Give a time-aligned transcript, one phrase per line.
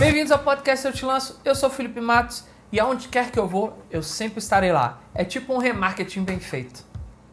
[0.00, 3.38] Bem-vindos ao podcast Eu Te Lanço, eu sou o Felipe Matos e aonde quer que
[3.38, 4.98] eu vou, eu sempre estarei lá.
[5.14, 6.82] É tipo um remarketing bem feito.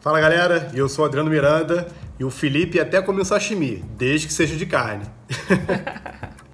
[0.00, 1.88] Fala galera, eu sou o Adriano Miranda
[2.20, 5.06] e o Felipe até come um sashimi, desde que seja de carne.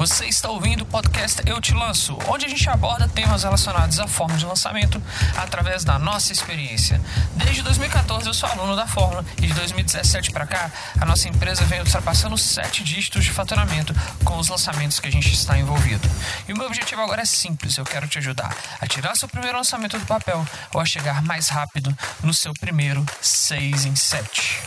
[0.00, 4.08] Você está ouvindo o podcast Eu Te Lanço, onde a gente aborda temas relacionados à
[4.08, 4.98] forma de lançamento
[5.36, 6.98] através da nossa experiência.
[7.36, 11.66] Desde 2014 eu sou aluno da Fórmula e de 2017 para cá a nossa empresa
[11.66, 13.94] vem ultrapassando sete dígitos de faturamento
[14.24, 16.08] com os lançamentos que a gente está envolvido.
[16.48, 19.58] E o meu objetivo agora é simples, eu quero te ajudar a tirar seu primeiro
[19.58, 24.62] lançamento do papel ou a chegar mais rápido no seu primeiro 6 em 7.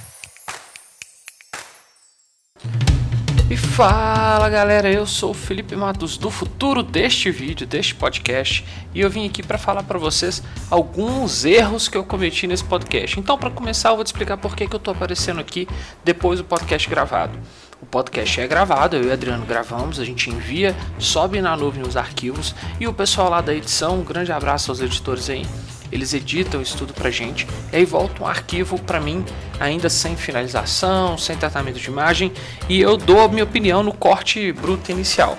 [3.50, 9.02] E fala galera, eu sou o Felipe Matos do futuro deste vídeo, deste podcast, e
[9.02, 13.20] eu vim aqui para falar para vocês alguns erros que eu cometi nesse podcast.
[13.20, 15.68] Então, para começar, eu vou te explicar por que, que eu tô aparecendo aqui
[16.06, 17.38] depois do podcast gravado.
[17.82, 21.84] O podcast é gravado, eu e o Adriano gravamos, a gente envia, sobe na nuvem
[21.84, 25.46] os arquivos e o pessoal lá da edição, um grande abraço aos editores aí,
[25.94, 29.24] eles editam isso tudo pra gente, e aí volta um arquivo para mim,
[29.60, 32.34] ainda sem finalização, sem tratamento de imagem,
[32.68, 35.38] e eu dou a minha opinião no corte bruto inicial.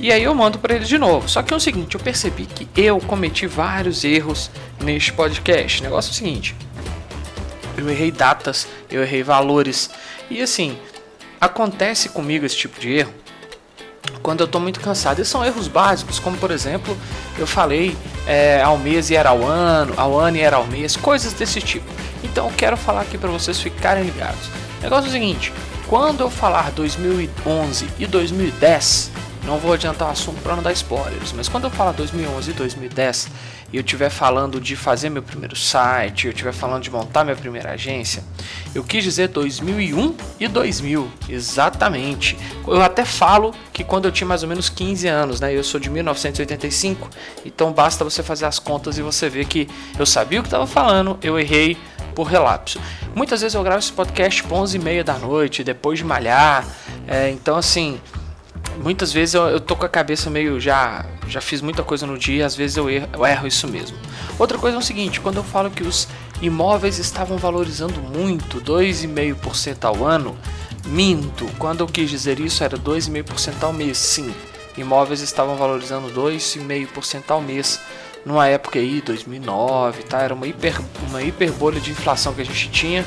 [0.00, 1.28] E aí eu mando para eles de novo.
[1.28, 4.50] Só que é o seguinte, eu percebi que eu cometi vários erros
[4.82, 5.80] neste podcast.
[5.80, 6.56] O negócio é o seguinte,
[7.76, 9.90] eu errei datas, eu errei valores,
[10.30, 10.78] e assim,
[11.38, 13.21] acontece comigo esse tipo de erro
[14.22, 15.20] quando eu estou muito cansado.
[15.20, 16.96] E são erros básicos, como por exemplo,
[17.38, 20.96] eu falei é, ao mês e era ao ano, ao ano e era ao mês,
[20.96, 21.86] coisas desse tipo.
[22.22, 24.46] Então eu quero falar aqui para vocês ficarem ligados.
[24.78, 25.52] O negócio é o seguinte:
[25.86, 29.10] quando eu falar 2011 e 2010,
[29.44, 32.54] não vou adiantar o assunto para não dar spoilers, mas quando eu falar 2011 e
[32.54, 33.28] 2010
[33.72, 37.36] e eu estiver falando de fazer meu primeiro site, eu estiver falando de montar minha
[37.36, 38.22] primeira agência,
[38.74, 42.36] eu quis dizer 2001 e 2000, exatamente.
[42.66, 45.54] Eu até falo que quando eu tinha mais ou menos 15 anos, né?
[45.54, 47.08] Eu sou de 1985,
[47.44, 50.66] então basta você fazer as contas e você ver que eu sabia o que estava
[50.66, 51.76] falando, eu errei
[52.14, 52.80] por relapso.
[53.14, 56.66] Muitas vezes eu gravo esse podcast 11 e meia da noite, depois de malhar,
[57.06, 58.00] é, então assim
[58.80, 62.18] muitas vezes eu, eu tô com a cabeça meio já já fiz muita coisa no
[62.18, 63.96] dia, às vezes eu erro, eu erro isso mesmo.
[64.38, 66.06] Outra coisa é o seguinte, quando eu falo que os
[66.40, 70.36] imóveis estavam valorizando muito, 2,5% ao ano,
[70.86, 71.46] minto.
[71.58, 74.34] Quando eu quis dizer isso era 2,5% ao mês, sim.
[74.76, 77.80] Imóveis estavam valorizando 2,5% ao mês
[78.24, 80.20] numa época aí, 2009, tá?
[80.20, 83.04] Era uma hiper, uma hiper bolha de inflação que a gente tinha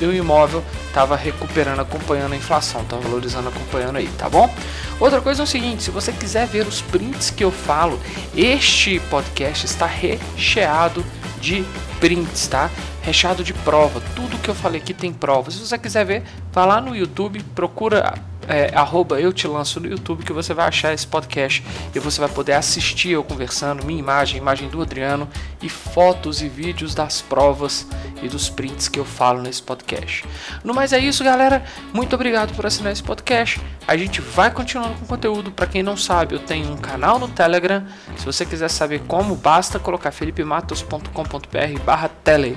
[0.00, 4.52] e o imóvel estava recuperando, acompanhando a inflação, estava valorizando, acompanhando aí, tá bom?
[4.98, 8.00] Outra coisa é o seguinte, se você quiser ver os prints que eu falo,
[8.34, 11.04] este podcast está recheado
[11.40, 11.64] de
[12.00, 12.70] prints, tá?
[13.02, 15.50] Recheado de prova, tudo que eu falei aqui tem prova.
[15.50, 18.14] Se você quiser ver, vá lá no YouTube, procura
[18.48, 21.64] é, arroba eu te lanço no YouTube que você vai achar esse podcast
[21.94, 25.28] e você vai poder assistir eu conversando, minha imagem, imagem do Adriano
[25.62, 27.86] e fotos e vídeos das provas
[28.22, 30.24] e dos prints que eu falo nesse podcast.
[30.64, 31.64] No mais é isso, galera.
[31.92, 33.60] Muito obrigado por assinar esse podcast.
[33.86, 35.50] A gente vai continuando com conteúdo.
[35.50, 37.84] Para quem não sabe, eu tenho um canal no Telegram.
[38.16, 42.56] Se você quiser saber como, basta colocar felipematos.com.br barra tele.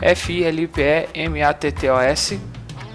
[0.00, 1.20] F-I-L-P-E-M-A-T-T-O-S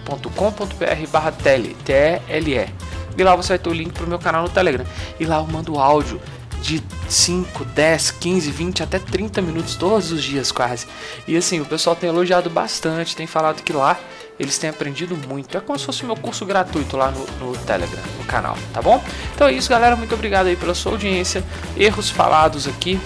[0.05, 2.69] com.br tele, T-E-L-E.
[3.17, 4.85] E lá você vai ter o link pro meu canal no Telegram.
[5.19, 6.21] E lá eu mando áudio
[6.61, 10.87] de 5, 10, 15, 20 até 30 minutos todos os dias quase.
[11.27, 13.99] E assim, o pessoal tem elogiado bastante, tem falado que lá
[14.39, 15.57] eles têm aprendido muito.
[15.57, 18.81] É como se fosse o meu curso gratuito lá no, no Telegram, no canal, tá
[18.81, 19.01] bom?
[19.33, 19.95] Então é isso, galera.
[19.95, 21.43] Muito obrigado aí pela sua audiência.
[21.77, 22.99] Erros falados aqui.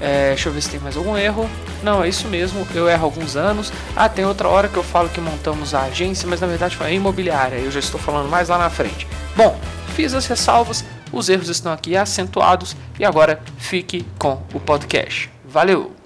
[0.00, 1.48] É, deixa eu ver se tem mais algum erro.
[1.82, 3.72] Não, é isso mesmo, eu erro alguns anos.
[3.94, 6.86] Ah, tem outra hora que eu falo que montamos a agência, mas na verdade foi
[6.86, 7.56] a imobiliária.
[7.56, 9.06] Eu já estou falando mais lá na frente.
[9.36, 9.58] Bom,
[9.94, 15.30] fiz as ressalvas, os erros estão aqui acentuados e agora fique com o podcast.
[15.44, 15.99] Valeu!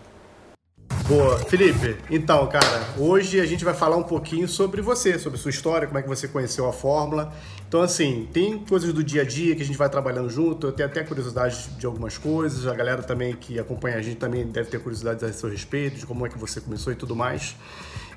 [1.06, 1.96] Boa, Felipe.
[2.10, 5.98] Então, cara, hoje a gente vai falar um pouquinho sobre você, sobre sua história, como
[5.98, 7.32] é que você conheceu a fórmula.
[7.68, 10.68] Então, assim, tem coisas do dia a dia que a gente vai trabalhando junto.
[10.68, 12.66] Eu tenho até curiosidade de algumas coisas.
[12.66, 16.06] A galera também que acompanha a gente também deve ter curiosidades a seu respeito, de
[16.06, 17.54] como é que você começou e tudo mais.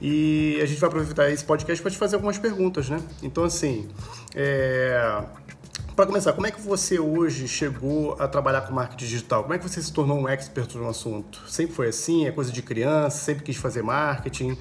[0.01, 3.01] E a gente vai aproveitar esse podcast para te fazer algumas perguntas, né?
[3.21, 3.87] Então, assim,
[4.33, 5.23] é
[5.97, 9.41] para começar, como é que você hoje chegou a trabalhar com marketing digital?
[9.41, 11.41] Como é que você se tornou um expert no assunto?
[11.49, 12.27] Sempre foi assim?
[12.27, 13.17] É coisa de criança?
[13.17, 14.55] Sempre quis fazer marketing?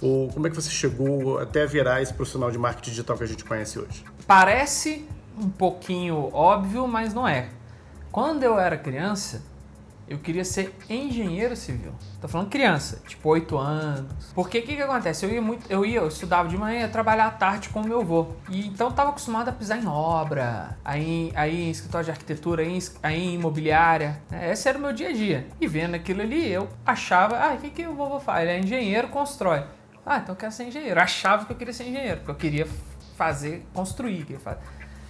[0.00, 3.26] Ou como é que você chegou até virar esse profissional de marketing digital que a
[3.26, 4.02] gente conhece hoje?
[4.26, 5.06] Parece
[5.38, 7.50] um pouquinho óbvio, mas não é.
[8.10, 9.42] Quando eu era criança,
[10.08, 11.92] eu queria ser engenheiro civil.
[12.20, 14.32] Tô falando criança, tipo 8 anos.
[14.34, 15.24] Porque o que que acontece?
[15.24, 17.84] Eu ia muito, eu ia, eu estudava de manhã, ia trabalhar à tarde com o
[17.84, 18.28] meu avô.
[18.48, 22.78] E então tava acostumado a pisar em obra, aí, aí em escritório de arquitetura, aí,
[23.02, 24.22] aí em imobiliária.
[24.30, 24.50] né?
[24.50, 25.46] Esse era o meu dia a dia.
[25.60, 28.42] E vendo aquilo ali, eu achava, ah, o que que o vovô faz?
[28.42, 29.64] Ele é engenheiro, constrói.
[30.04, 30.98] Ah, então eu quero ser engenheiro.
[30.98, 32.68] Eu achava que eu queria ser engenheiro, porque eu queria
[33.16, 34.60] fazer, construir, queria fazer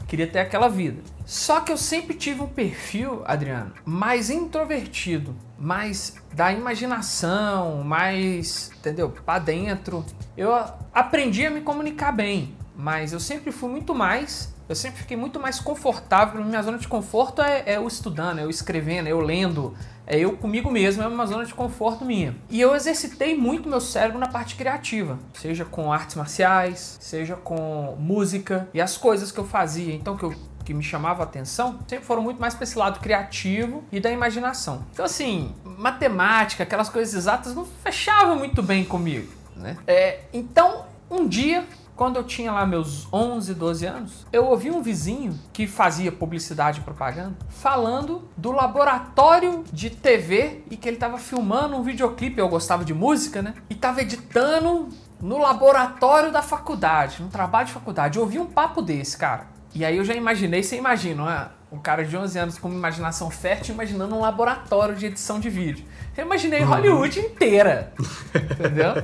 [0.08, 1.02] queria ter aquela vida.
[1.24, 9.10] Só que eu sempre tive um perfil, Adriano, mais introvertido, mais da imaginação, mais, entendeu?
[9.10, 10.04] Pra dentro.
[10.36, 10.50] Eu
[10.92, 14.56] aprendi a me comunicar bem, mas eu sempre fui muito mais.
[14.68, 16.44] Eu sempre fiquei muito mais confortável.
[16.44, 19.74] Minha zona de conforto é, é eu estudando, é eu escrevendo, é eu lendo,
[20.08, 22.34] é eu comigo mesmo, é uma zona de conforto minha.
[22.48, 27.94] E eu exercitei muito meu cérebro na parte criativa, seja com artes marciais, seja com
[28.00, 30.34] música e as coisas que eu fazia, então que eu
[30.64, 34.10] que me chamava a atenção, sempre foram muito mais para esse lado criativo e da
[34.10, 34.84] imaginação.
[34.92, 39.78] Então assim, matemática, aquelas coisas exatas não fechavam muito bem comigo, né?
[39.86, 41.64] É, então, um dia
[41.98, 46.78] quando eu tinha lá meus 11, 12 anos, eu ouvi um vizinho que fazia publicidade
[46.78, 52.38] e propaganda falando do laboratório de TV e que ele estava filmando um videoclipe.
[52.38, 53.54] Eu gostava de música, né?
[53.68, 54.88] E estava editando
[55.20, 58.16] no laboratório da faculdade, no trabalho de faculdade.
[58.16, 59.48] Eu ouvi um papo desse, cara.
[59.74, 61.48] E aí eu já imaginei, você imagina, né?
[61.70, 65.50] um cara de 11 anos com uma imaginação fértil imaginando um laboratório de edição de
[65.50, 65.84] vídeo.
[66.16, 67.92] Eu imaginei Hollywood inteira,
[68.32, 68.94] entendeu?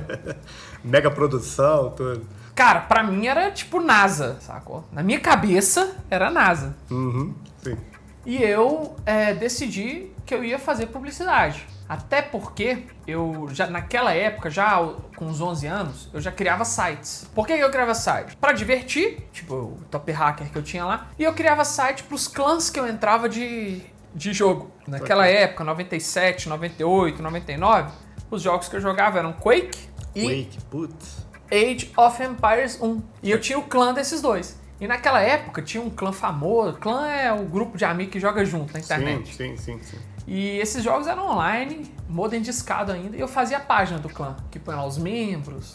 [0.81, 2.25] Mega produção, tudo.
[2.55, 4.85] Cara, pra mim era tipo NASA, sacou?
[4.91, 6.75] Na minha cabeça era NASA.
[6.89, 7.77] Uhum, sim.
[8.25, 11.67] E eu é, decidi que eu ia fazer publicidade.
[11.87, 14.77] Até porque eu já naquela época, já
[15.15, 17.29] com uns 11 anos, eu já criava sites.
[17.35, 18.35] Por que eu criava site?
[18.37, 22.27] Pra divertir, tipo o top hacker que eu tinha lá, e eu criava site pros
[22.27, 23.81] clãs que eu entrava de,
[24.15, 24.71] de jogo.
[24.87, 27.91] Naquela época, 97, 98, 99,
[28.31, 31.24] os jogos que eu jogava eram Quake e Quake, putz.
[31.51, 33.01] Age of Empires 1.
[33.23, 34.59] E eu tinha o clã desses dois.
[34.79, 36.77] E naquela época tinha um clã famoso.
[36.77, 39.33] Clã é o grupo de amigos que joga junto na internet.
[39.33, 39.97] Sim, sim, sim, sim.
[40.27, 43.15] E esses jogos eram online, modem discado ainda.
[43.15, 45.73] E eu fazia a página do clã, que põe lá os membros.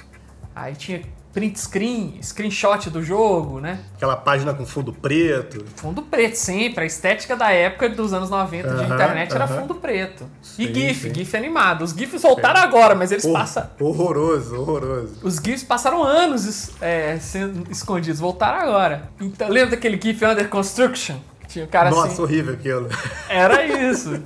[0.55, 1.03] Aí tinha
[1.33, 3.81] print screen, screenshot do jogo, né?
[3.97, 5.65] Aquela página com fundo preto.
[5.77, 6.83] Fundo preto sempre.
[6.85, 9.61] A estética da época dos anos 90 de Aham, internet era aham.
[9.61, 10.25] fundo preto.
[10.43, 11.15] Sim, e GIF, sim.
[11.15, 11.83] GIF animado.
[11.83, 13.71] Os GIFs voltaram agora, mas eles Hor- passam.
[13.81, 15.19] Horroroso, horroroso.
[15.23, 19.09] Os GIFs passaram anos é, sendo escondidos, voltaram agora.
[19.21, 21.17] Então, lembra daquele GIF Under Construction?
[21.47, 22.23] Tinha o cara Nossa, assim.
[22.23, 22.89] horrível aquilo.
[23.29, 24.21] Era isso.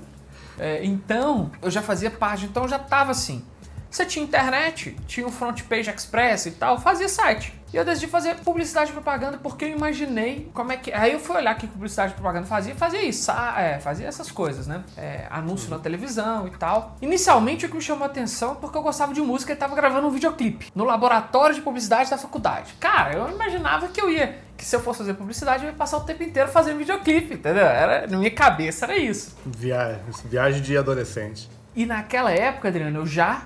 [0.58, 3.42] É, então, eu já fazia página, então eu já tava assim.
[3.94, 7.54] Você tinha internet, tinha o Front Page Express e tal, fazia site.
[7.72, 10.92] E eu decidi fazer publicidade e propaganda porque eu imaginei como é que.
[10.92, 14.08] Aí eu fui olhar o que publicidade e propaganda fazia, fazia isso, sa- é, fazia
[14.08, 14.82] essas coisas, né?
[14.96, 16.96] É, anúncio na televisão e tal.
[17.00, 19.76] Inicialmente o que me chamou a atenção é porque eu gostava de música e tava
[19.76, 22.74] gravando um videoclipe no laboratório de publicidade da faculdade.
[22.80, 24.40] Cara, eu imaginava que eu ia.
[24.56, 27.64] Que se eu fosse fazer publicidade, eu ia passar o tempo inteiro fazendo videoclipe, entendeu?
[27.64, 29.36] Era, na minha cabeça era isso.
[29.46, 31.48] Viagem, viagem de adolescente.
[31.76, 33.42] E naquela época, Adriano, eu já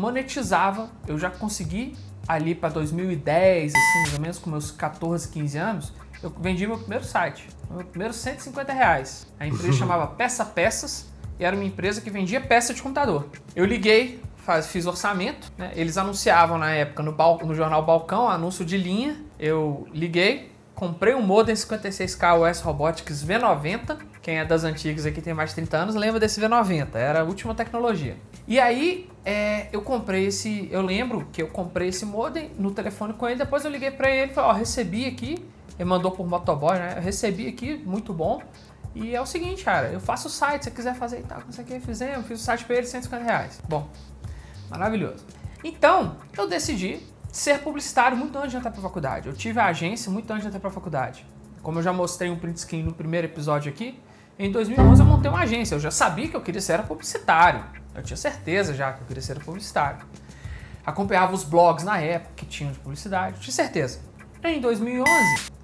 [0.00, 1.94] monetizava, eu já consegui
[2.26, 5.92] ali para 2010, assim, mais ou menos com meus 14, 15 anos,
[6.22, 9.26] eu vendi meu primeiro site, meu primeiro 150 reais.
[9.38, 11.06] A empresa chamava Peça Peças
[11.38, 13.26] e era uma empresa que vendia peça de computador.
[13.56, 15.70] Eu liguei, faz, fiz orçamento, né?
[15.74, 21.14] eles anunciavam na época no, bal- no jornal Balcão, anúncio de linha, eu liguei, comprei
[21.14, 23.98] um modem 56K US Robotics V90.
[24.22, 27.24] Quem é das antigas aqui tem mais de 30 anos lembra desse V90, era a
[27.24, 28.16] última tecnologia.
[28.50, 33.12] E aí é, eu comprei esse, eu lembro que eu comprei esse modem no telefone
[33.12, 35.36] com ele, depois eu liguei pra ele e falei, ó, recebi aqui,
[35.78, 36.94] ele mandou por motoboy, né?
[36.96, 38.42] Eu recebi aqui, muito bom.
[38.92, 41.38] E é o seguinte, cara, eu faço o site, se você quiser fazer e tal,
[41.46, 43.60] não sei o fizemos, fiz o site pra ele, 150 reais.
[43.68, 43.88] Bom,
[44.68, 45.24] maravilhoso.
[45.62, 46.98] Então, eu decidi
[47.30, 49.28] ser publicitário muito antes de entrar pra faculdade.
[49.28, 51.24] Eu tive a agência muito antes de entrar pra faculdade.
[51.62, 53.96] Como eu já mostrei um print screen no primeiro episódio aqui,
[54.36, 55.76] em 2011 eu montei uma agência.
[55.76, 57.64] Eu já sabia que eu queria ser publicitário.
[57.94, 60.06] Eu tinha certeza já que eu queria ser publicitário.
[60.84, 64.00] Acompanhava os blogs na época que tinham de publicidade, tinha certeza.
[64.42, 65.10] Em 2011,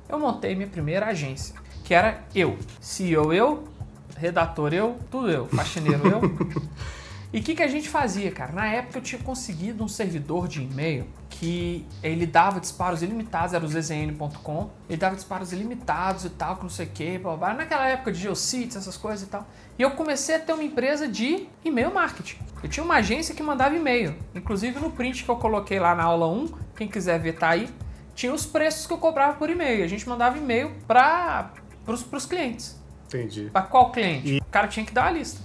[0.09, 2.59] eu montei minha primeira agência, que era eu.
[2.81, 3.69] CEO eu,
[4.17, 6.21] redator eu, tudo eu, faxineiro eu.
[7.33, 8.53] E o que, que a gente fazia, cara?
[8.53, 11.07] Na época eu tinha conseguido um servidor de e-mail
[11.39, 16.63] que ele dava disparos ilimitados, era o zzn.com, ele dava disparos ilimitados e tal, que
[16.63, 19.47] não sei o que, blá, blá, naquela época de geocities, essas coisas e tal.
[19.79, 22.39] E eu comecei a ter uma empresa de e-mail marketing.
[22.63, 24.17] Eu tinha uma agência que mandava e-mail.
[24.35, 27.69] Inclusive no print que eu coloquei lá na aula 1, quem quiser ver tá aí,
[28.15, 29.85] tinha os preços que eu cobrava por e-mail.
[29.85, 31.53] A gente mandava e-mail para
[31.87, 32.81] os clientes.
[33.09, 33.51] Entendi.
[33.53, 34.39] Para qual cliente?
[34.39, 35.41] O cara tinha que dar a lista.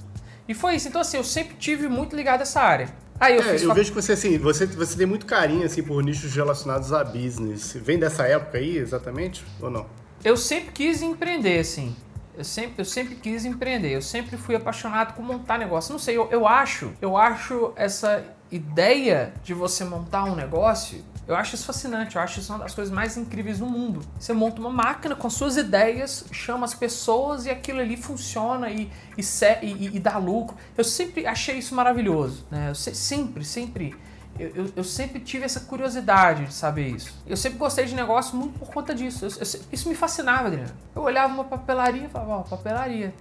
[0.48, 0.88] E foi isso.
[0.88, 3.00] Então, assim, eu sempre tive muito ligado a essa área.
[3.22, 3.75] Aí eu, é, eu fac...
[3.75, 7.78] vejo que você assim, você, você tem muito carinho assim por nichos relacionados a business.
[7.80, 9.86] Vem dessa época aí, exatamente, ou não?
[10.24, 11.96] Eu sempre quis empreender, assim.
[12.36, 15.92] Eu sempre, eu sempre quis empreender, eu sempre fui apaixonado por montar negócio.
[15.92, 21.36] Não sei, eu, eu acho, eu acho essa ideia de você montar um negócio eu
[21.36, 24.01] acho isso fascinante, eu acho isso uma das coisas mais incríveis do mundo.
[24.20, 28.90] Você monta uma máquina com suas ideias, chama as pessoas e aquilo ali funciona e,
[29.18, 29.22] e,
[29.62, 30.58] e, e dá lucro.
[30.78, 32.70] Eu sempre achei isso maravilhoso, né?
[32.70, 33.96] Eu sempre, sempre.
[34.40, 37.13] Eu, eu, eu, sempre tive essa curiosidade de saber isso.
[37.28, 39.25] Eu sempre gostei de negócio muito por conta disso.
[39.25, 39.30] Eu,
[39.72, 40.72] isso me fascinava, Adriano.
[40.96, 43.13] Eu olhava uma papelaria e falava, ó, oh, papelaria.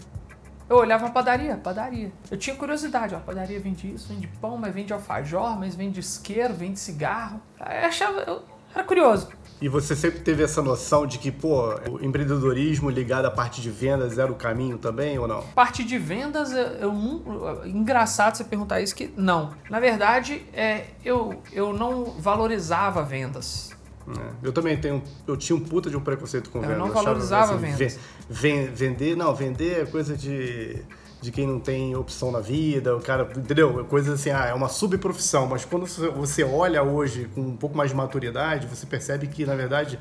[0.70, 2.12] Eu olhava uma padaria, padaria.
[2.30, 5.98] Eu tinha curiosidade, ó, a padaria vende isso, vende pão, mas vende alfajor, mas vende
[5.98, 7.42] isqueiro, vende cigarro.
[7.58, 9.28] Eu achava, eu era curioso.
[9.60, 13.68] E você sempre teve essa noção de que, pô, o empreendedorismo ligado à parte de
[13.68, 15.42] vendas era o caminho também ou não?
[15.54, 17.66] Parte de vendas, eu não.
[17.66, 19.50] Engraçado você perguntar isso que não.
[19.68, 23.70] Na verdade, é, eu, eu não valorizava vendas.
[24.18, 24.46] É.
[24.46, 26.76] Eu também tenho, eu tinha um puta de um preconceito com vendas.
[26.76, 27.98] Eu não valorizava assim, vendas.
[28.28, 30.82] vender, não, vender é coisa de,
[31.20, 33.84] de quem não tem opção na vida, o cara, entendeu?
[33.86, 37.90] Coisa assim, ah, é uma subprofissão, mas quando você olha hoje com um pouco mais
[37.90, 39.98] de maturidade, você percebe que, na verdade,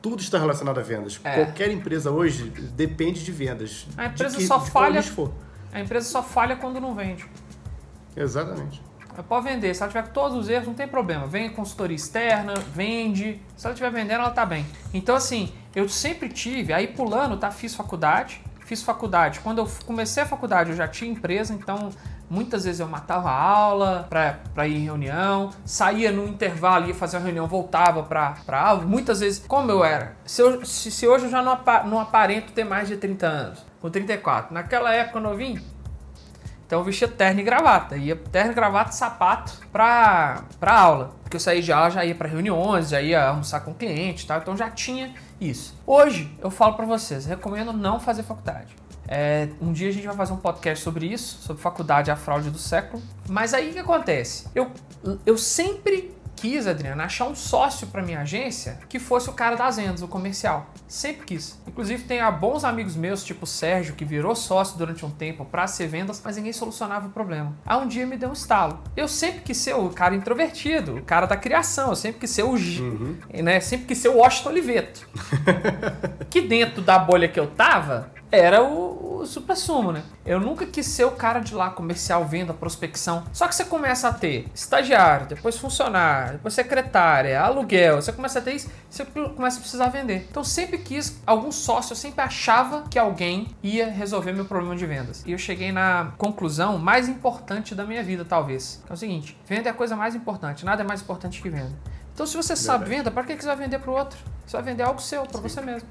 [0.00, 1.20] tudo está relacionado a vendas.
[1.24, 1.44] É.
[1.44, 3.86] Qualquer empresa hoje depende de vendas.
[3.96, 5.02] A empresa que, só falha.
[5.72, 7.26] A empresa só falha quando não vende.
[8.16, 8.82] Exatamente.
[9.28, 9.74] Pode vender.
[9.74, 11.26] Se ela tiver todos os erros, não tem problema.
[11.26, 13.40] Vem consultoria externa, vende.
[13.56, 14.66] Se ela estiver vendendo, ela tá bem.
[14.92, 17.50] Então, assim, eu sempre tive, aí pulando, tá?
[17.50, 18.42] Fiz faculdade.
[18.60, 19.40] Fiz faculdade.
[19.40, 21.90] Quando eu comecei a faculdade, eu já tinha empresa, então
[22.30, 27.16] muitas vezes eu matava a aula para ir em reunião, saía no intervalo, ia fazer
[27.16, 28.82] uma reunião, voltava para aula.
[28.82, 30.14] Muitas vezes, como eu era?
[30.24, 33.66] Se, eu, se, se hoje eu já não, não aparento ter mais de 30 anos,
[33.80, 34.54] com 34.
[34.54, 35.60] Naquela época, vim,
[36.70, 37.96] então eu vestia terno e gravata.
[37.96, 41.16] Ia terno, gravata e sapato pra, pra aula.
[41.20, 44.26] Porque eu saía de aula, já ia para reuniões, já ia almoçar com cliente e
[44.28, 44.38] tal.
[44.38, 45.76] Então já tinha isso.
[45.84, 48.76] Hoje, eu falo para vocês, recomendo não fazer faculdade.
[49.08, 52.50] É, um dia a gente vai fazer um podcast sobre isso, sobre faculdade a fraude
[52.50, 53.02] do século.
[53.28, 54.46] Mas aí o que acontece?
[54.54, 54.70] Eu,
[55.26, 59.76] eu sempre quis, Adriana, achar um sócio para minha agência que fosse o cara das
[59.76, 60.70] vendas, o comercial.
[60.88, 61.60] Sempre quis.
[61.66, 65.66] Inclusive, tem bons amigos meus, tipo o Sérgio, que virou sócio durante um tempo para
[65.66, 67.54] ser vendas, mas ninguém solucionava o problema.
[67.66, 68.82] Aí um dia me deu um estalo.
[68.96, 72.44] Eu sempre quis ser o cara introvertido, o cara da criação, eu sempre quis ser
[72.44, 73.18] o uhum.
[73.42, 73.60] né?
[73.60, 75.08] Sempre quis ser o Washington Oliveto.
[76.30, 80.02] que dentro da bolha que eu tava, era o, o supra-sumo, né?
[80.24, 83.24] Eu nunca quis ser o cara de lá, comercial, venda, prospecção.
[83.32, 88.42] Só que você começa a ter estagiário, depois funcionário, depois secretária, aluguel, você começa a
[88.42, 90.26] ter isso, você começa a precisar vender.
[90.30, 94.86] Então sempre quis algum sócio, eu sempre achava que alguém ia resolver meu problema de
[94.86, 95.24] vendas.
[95.26, 98.82] E eu cheguei na conclusão mais importante da minha vida, talvez.
[98.86, 101.50] Que é o seguinte: venda é a coisa mais importante, nada é mais importante que
[101.50, 101.72] venda.
[102.12, 104.18] Então se você sabe venda, para que você vai vender para o outro?
[104.46, 105.88] Você vai vender algo seu, para você mesmo.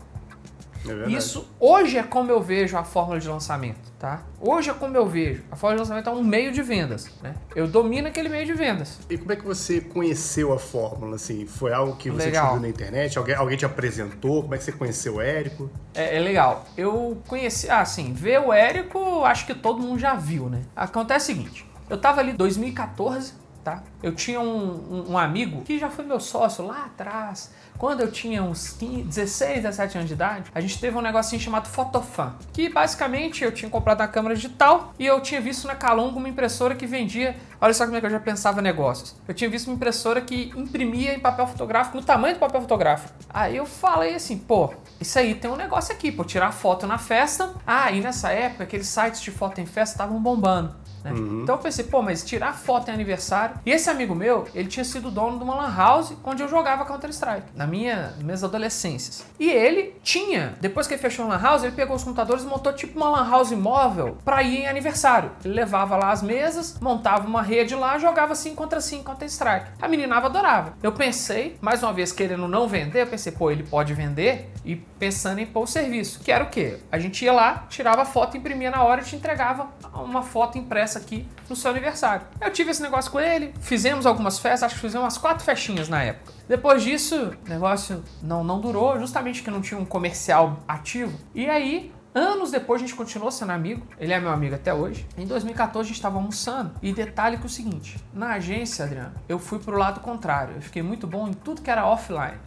[0.87, 4.23] É Isso hoje é como eu vejo a fórmula de lançamento, tá?
[4.39, 5.43] Hoje é como eu vejo.
[5.51, 7.35] A fórmula de lançamento é um meio de vendas, né?
[7.55, 8.99] Eu domino aquele meio de vendas.
[9.09, 11.45] E como é que você conheceu a fórmula, assim?
[11.45, 12.43] Foi algo que você legal.
[12.43, 13.17] descobriu na internet?
[13.17, 14.43] Alguém, alguém te apresentou?
[14.43, 15.69] Como é que você conheceu o Érico?
[15.93, 16.65] É, é legal.
[16.77, 20.61] Eu conheci, ah, assim, ver o Érico, acho que todo mundo já viu, né?
[20.75, 23.33] Acontece o seguinte, eu tava ali em 2014,
[23.63, 23.83] tá?
[24.01, 28.11] Eu tinha um, um, um amigo que já foi meu sócio lá atrás quando eu
[28.11, 32.35] tinha uns 15, 16, 17 anos de idade, a gente teve um negocinho chamado Fotofan,
[32.51, 36.27] que basicamente eu tinha comprado a câmera digital e eu tinha visto na Calongo uma
[36.27, 37.37] impressora que vendia.
[37.61, 39.15] Olha só como é que eu já pensava negócios.
[39.25, 43.13] Eu tinha visto uma impressora que imprimia em papel fotográfico no tamanho do papel fotográfico.
[43.29, 46.97] Aí eu falei assim, pô, isso aí tem um negócio aqui, pô, tirar foto na
[46.97, 47.53] festa.
[47.65, 50.75] Ah, e nessa época aqueles sites de foto em festa estavam bombando.
[51.03, 51.11] Né?
[51.11, 51.41] Uhum.
[51.43, 53.55] Então eu pensei, pô, mas tirar foto em aniversário.
[53.65, 56.85] E esse amigo meu, ele tinha sido dono de uma lan house onde eu jogava
[56.85, 59.25] Counter-Strike, na minha, nas minhas adolescências.
[59.39, 62.47] E ele tinha, depois que ele fechou a lan house, ele pegou os computadores e
[62.47, 65.31] montou tipo uma lan house móvel pra ir em aniversário.
[65.43, 69.71] Ele levava lá as mesas, montava uma rede lá, jogava 5 contra 5 Counter-Strike.
[69.81, 70.73] A meninava adorava.
[70.81, 74.75] Eu pensei, mais uma vez querendo não vender, eu pensei, pô, ele pode vender e
[74.75, 76.19] pensando em pôr o serviço.
[76.19, 76.79] Que era o quê?
[76.91, 80.88] A gente ia lá, tirava foto, imprimia na hora e te entregava uma foto impressa
[80.97, 82.25] aqui no seu aniversário.
[82.41, 85.89] Eu tive esse negócio com ele, fizemos algumas festas, acho que fizemos umas quatro festinhas
[85.89, 86.33] na época.
[86.47, 91.17] Depois disso, o negócio não, não durou, justamente que não tinha um comercial ativo.
[91.35, 95.05] E aí, Anos depois a gente continuou sendo amigo, ele é meu amigo até hoje.
[95.15, 96.71] Em 2014 a gente estava almoçando.
[96.81, 100.55] E detalhe que é o seguinte: na agência, Adriano, eu fui pro lado contrário.
[100.55, 102.39] Eu fiquei muito bom em tudo que era offline.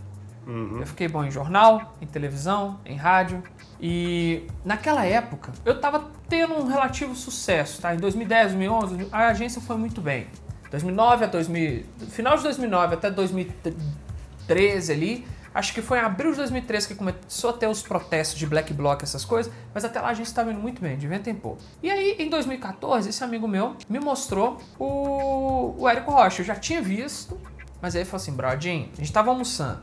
[0.47, 0.81] Uhum.
[0.81, 3.43] Eu fiquei bom em jornal, em televisão, em rádio.
[3.85, 7.93] E naquela época eu estava tendo um relativo sucesso, tá?
[7.93, 10.29] Em 2010, 2011, a agência foi muito bem.
[10.71, 16.39] 2009 a 2000, final de 2009 até 2013 ali, acho que foi em abril de
[16.39, 20.11] 2013 que começou a ter os protestos de Black Bloc, essas coisas, mas até lá
[20.11, 21.61] a gente estava indo muito bem, de vento em pouco.
[21.83, 26.41] E aí, em 2014, esse amigo meu me mostrou o, o Érico Rocha.
[26.41, 27.39] Eu já tinha visto,
[27.83, 29.83] mas aí ele falou assim, Brodinho, a gente estava almoçando.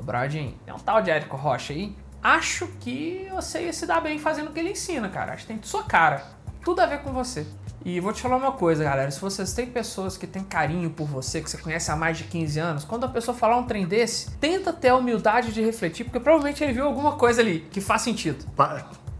[0.00, 4.18] Brodinho, é um tal de Érico Rocha aí, acho que você ia se dar bem
[4.18, 5.32] fazendo o que ele ensina, cara.
[5.32, 6.24] Acho que tem sua cara.
[6.64, 7.46] Tudo a ver com você.
[7.82, 9.10] E vou te falar uma coisa, galera.
[9.10, 12.24] Se vocês têm pessoas que têm carinho por você, que você conhece há mais de
[12.24, 16.04] 15 anos, quando a pessoa falar um trem desse, tenta ter a humildade de refletir,
[16.04, 18.44] porque provavelmente ele viu alguma coisa ali que faz sentido.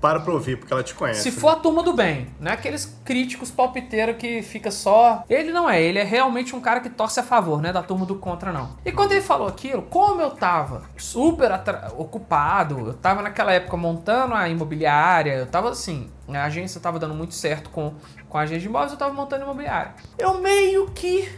[0.00, 1.23] Para pra ouvir, porque ela te conhece.
[1.23, 5.25] Se for a turma do bem, não é aqueles críticos palpiteiros que fica só.
[5.28, 7.71] Ele não é, ele é realmente um cara que torce a favor, né?
[7.73, 8.76] Da turma do contra, não.
[8.85, 11.50] E quando ele falou aquilo, como eu tava super
[11.99, 17.14] ocupado, eu tava naquela época montando a imobiliária, eu tava assim, a agência tava dando
[17.14, 17.95] muito certo com,
[18.28, 19.95] com a agência de imóveis, eu tava montando a imobiliária.
[20.19, 21.30] Eu meio que.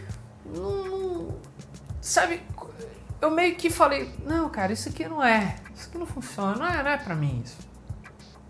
[0.46, 1.36] Não,
[2.00, 2.40] sabe?
[3.20, 5.56] Eu meio que falei, não, cara, isso aqui não é.
[5.74, 7.71] Isso aqui não funciona, não é, não é pra mim isso.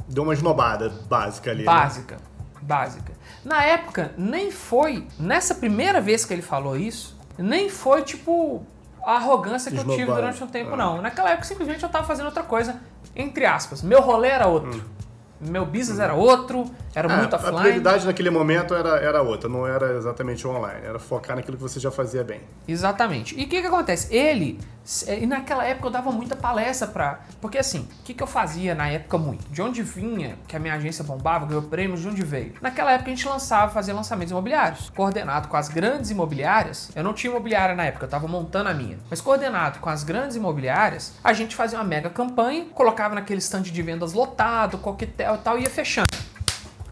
[0.08, 1.64] Deu uma esnobada básica ali.
[1.64, 2.16] Básica.
[2.16, 2.22] Né?
[2.62, 3.12] Básica.
[3.44, 5.06] Na época, nem foi.
[5.18, 8.64] Nessa primeira vez que ele falou isso, nem foi tipo
[9.04, 10.00] a arrogância que Esnobado.
[10.00, 10.76] eu tive durante um tempo, ah.
[10.76, 11.02] não.
[11.02, 12.80] Naquela época, simplesmente eu tava fazendo outra coisa,
[13.16, 13.82] entre aspas.
[13.82, 14.76] Meu rolê era outro.
[14.78, 15.02] Hum
[15.42, 17.56] meu business era outro, era é, muito offline.
[17.56, 21.62] A prioridade naquele momento era, era outra, não era exatamente online, era focar naquilo que
[21.62, 22.40] você já fazia bem.
[22.66, 23.38] Exatamente.
[23.38, 24.14] E o que, que acontece?
[24.14, 24.58] Ele,
[25.06, 27.20] e naquela época eu dava muita palestra pra.
[27.40, 29.44] Porque assim, o que, que eu fazia na época muito?
[29.50, 32.54] De onde vinha que a minha agência bombava, ganhou prêmios, de onde veio?
[32.60, 36.90] Naquela época a gente lançava, fazia lançamentos imobiliários, coordenado com as grandes imobiliárias.
[36.94, 38.98] Eu não tinha imobiliária na época, eu tava montando a minha.
[39.08, 43.62] Mas coordenado com as grandes imobiliárias, a gente fazia uma mega campanha, colocava naquele stand
[43.62, 46.08] de vendas lotado, coquetel e tal, ia fechando.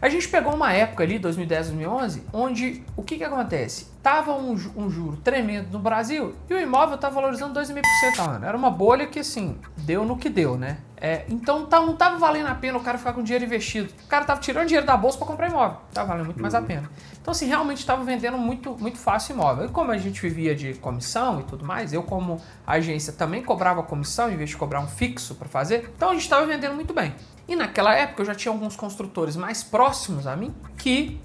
[0.02, 3.88] A gente pegou uma época ali, 2010, 2011, onde o que que acontece?
[4.02, 7.82] Tava um, um juro tremendo no Brasil e o imóvel estava valorizando 2,5%
[8.18, 8.46] ao ano.
[8.46, 10.78] Era uma bolha que, assim, deu no que deu, né?
[10.96, 13.92] É, então tá, não tava valendo a pena o cara ficar com dinheiro investido.
[14.04, 15.78] O cara tava tirando dinheiro da bolsa para comprar imóvel.
[15.92, 16.90] Tava valendo muito mais a pena.
[17.20, 19.66] Então, assim, realmente estava vendendo muito, muito fácil imóvel.
[19.66, 23.82] E como a gente vivia de comissão e tudo mais, eu, como agência, também cobrava
[23.82, 25.90] comissão em vez de cobrar um fixo para fazer.
[25.94, 27.14] Então, a gente estava vendendo muito bem.
[27.50, 31.20] E naquela época eu já tinha alguns construtores mais próximos a mim que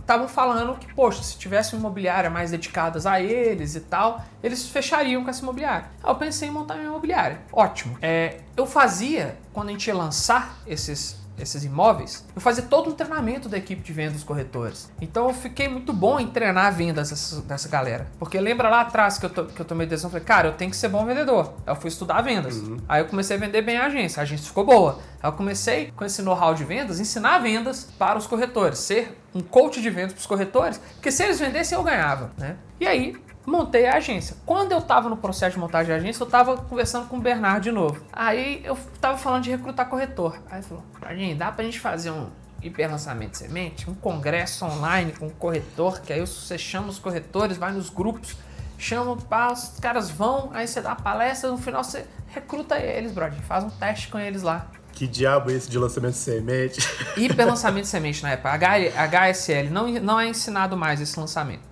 [0.00, 4.24] estavam é, falando que, poxa, se tivesse uma imobiliária mais dedicadas a eles e tal,
[4.42, 5.90] eles fechariam com essa imobiliária.
[6.02, 7.38] Aí eu pensei em montar uma imobiliária.
[7.52, 7.98] Ótimo.
[8.00, 12.92] É, eu fazia, quando a gente ia lançar esses esses imóveis, eu fazia todo um
[12.92, 14.90] treinamento da equipe de vendas dos corretores.
[15.00, 18.08] Então eu fiquei muito bom em treinar vendas dessa, dessa galera.
[18.18, 20.70] Porque lembra lá atrás que eu, to, que eu tomei decisão, falei, cara, eu tenho
[20.70, 21.54] que ser bom vendedor.
[21.66, 22.56] Aí eu fui estudar vendas.
[22.56, 22.78] Uhum.
[22.88, 24.98] Aí eu comecei a vender bem a agência, a agência ficou boa.
[25.22, 29.40] Aí eu comecei com esse know-how de vendas, ensinar vendas para os corretores, ser um
[29.40, 32.56] coach de vendas para os corretores, porque se eles vendessem eu ganhava, né?
[32.80, 33.16] E aí
[33.50, 34.36] montei a agência.
[34.46, 37.64] Quando eu estava no processo de montagem de agência, eu estava conversando com o Bernardo
[37.64, 38.02] de novo.
[38.12, 40.40] Aí eu estava falando de recrutar corretor.
[40.50, 42.28] Aí ele falou: Bradinho, dá pra gente fazer um
[42.62, 43.90] hiperlançamento de semente?
[43.90, 48.36] Um congresso online com um corretor, que aí você chama os corretores, vai nos grupos,
[48.78, 53.40] chama, os caras vão, aí você dá palestra, no final você recruta eles, brother.
[53.42, 54.70] Faz um teste com eles lá.
[54.92, 56.80] Que diabo é esse de lançamento de semente?
[57.16, 58.58] Hiperlançamento de semente na época.
[58.58, 61.69] HSL não, não é ensinado mais esse lançamento.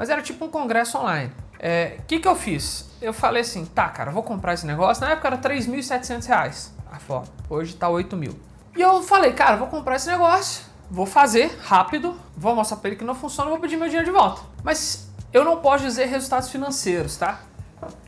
[0.00, 1.28] Mas era tipo um congresso online.
[1.28, 2.88] O é, que, que eu fiz?
[3.02, 5.04] Eu falei assim, tá, cara, vou comprar esse negócio.
[5.04, 7.30] Na época era 3.700 reais a foto.
[7.50, 8.32] Hoje tá 8 mil.
[8.74, 10.64] E eu falei, cara, vou comprar esse negócio.
[10.90, 12.18] Vou fazer rápido.
[12.34, 13.50] Vou mostrar pra ele que não funciona.
[13.50, 14.40] Vou pedir meu dinheiro de volta.
[14.64, 17.42] Mas eu não posso dizer resultados financeiros, tá?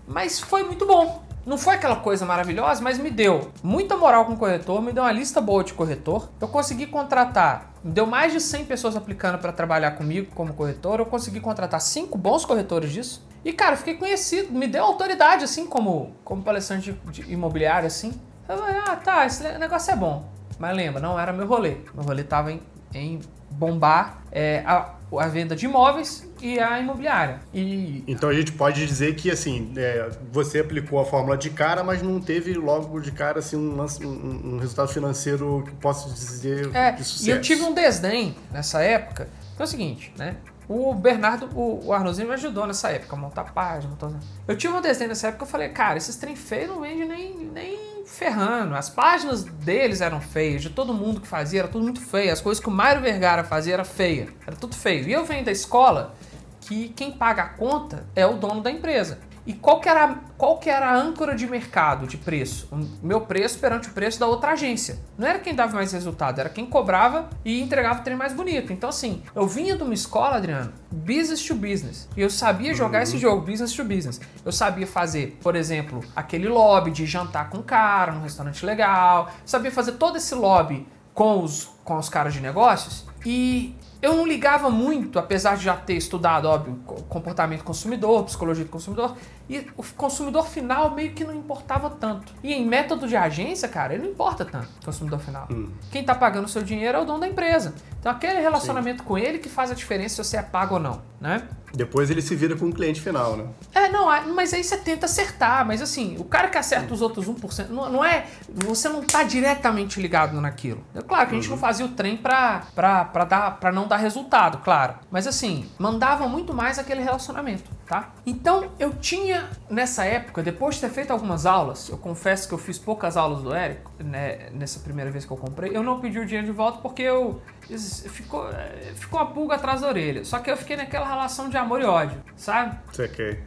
[0.09, 1.22] Mas foi muito bom.
[1.45, 5.03] Não foi aquela coisa maravilhosa, mas me deu muita moral com o corretor, me deu
[5.03, 6.29] uma lista boa de corretor.
[6.41, 11.01] Eu consegui contratar, deu mais de 100 pessoas aplicando para trabalhar comigo como corretor.
[11.01, 13.27] Eu consegui contratar cinco bons corretores disso.
[13.45, 18.13] E cara, fiquei conhecido, me deu autoridade assim como como palestrante de, de imobiliário assim.
[18.49, 20.25] Eu falei, ah, tá, esse negócio é bom.
[20.61, 21.79] Mas lembra, não era meu rolê.
[21.93, 22.63] Meu rolê tava em,
[22.95, 27.41] em bombar é, a, a venda de imóveis e a imobiliária.
[27.55, 28.03] E...
[28.07, 32.03] Então a gente pode dizer que assim, é, você aplicou a fórmula de cara, mas
[32.03, 36.93] não teve logo de cara assim, um, um, um resultado financeiro que possa dizer é,
[36.93, 37.29] de sucesso.
[37.29, 40.37] E eu tive um desdém nessa época, que é o seguinte, né?
[40.69, 44.11] O Bernardo, o, o Arnozinho me ajudou nessa época, a montar página, montar...
[44.47, 47.37] Eu tive um desenho nessa época, eu falei, cara, esses trem feios não vende nem,
[47.37, 48.75] nem ferrando.
[48.75, 52.33] As páginas deles eram feias, de todo mundo que fazia, era tudo muito feio.
[52.33, 55.09] As coisas que o Mário Vergara fazia era feia, era tudo feio.
[55.09, 56.15] E eu venho da escola
[56.63, 59.19] que quem paga a conta é o dono da empresa.
[59.45, 62.69] E qual que, era, qual que era a âncora de mercado, de preço?
[62.71, 65.01] O meu preço perante o preço da outra agência.
[65.19, 68.73] Não era quem dava mais resultado, era quem cobrava e entregava o trem mais bonito.
[68.73, 72.09] Então, assim, eu vinha de uma escola, Adriano, business to business.
[72.17, 73.03] E eu sabia jogar uhum.
[73.03, 74.21] esse jogo, business to business.
[74.45, 79.29] Eu sabia fazer, por exemplo, aquele lobby de jantar com um cara num restaurante legal.
[79.45, 83.05] Sabia fazer todo esse lobby com os, com os caras de negócios.
[83.27, 86.75] E eu não ligava muito, apesar de já ter estudado, óbvio,
[87.09, 89.17] comportamento consumidor, psicologia do consumidor,
[89.49, 92.35] e o consumidor final meio que não importava tanto.
[92.43, 95.47] E em método de agência, cara, ele não importa tanto, o consumidor final.
[95.53, 95.71] Hum.
[95.93, 97.75] Quem tá pagando o seu dinheiro é o dono da empresa.
[98.01, 99.09] Então aquele relacionamento Sim.
[99.09, 101.49] com ele que faz a diferença se você é pago ou não, né?
[101.75, 103.47] Depois ele se vira com o cliente final, né?
[103.75, 107.27] É, não, mas aí você tenta acertar, mas assim, o cara que acerta os outros
[107.27, 108.27] 1%, não, não é.
[108.49, 110.85] Você não tá diretamente ligado naquilo.
[110.95, 111.57] É claro que a gente uhum.
[111.57, 114.95] não fazia o trem pra, pra, pra, dar, pra não dar resultado, claro.
[115.11, 118.13] Mas assim, mandava muito mais aquele relacionamento, tá?
[118.27, 122.59] Então eu tinha, nessa época, depois de ter feito algumas aulas, eu confesso que eu
[122.59, 126.19] fiz poucas aulas do Érico, né, nessa primeira vez que eu comprei, eu não pedi
[126.19, 127.41] o dinheiro de volta porque eu
[127.79, 128.49] ficou,
[128.95, 130.25] ficou uma pulga atrás da orelha.
[130.25, 132.79] Só que eu fiquei naquela relação de amor e ódio, sabe?
[132.93, 133.07] Sei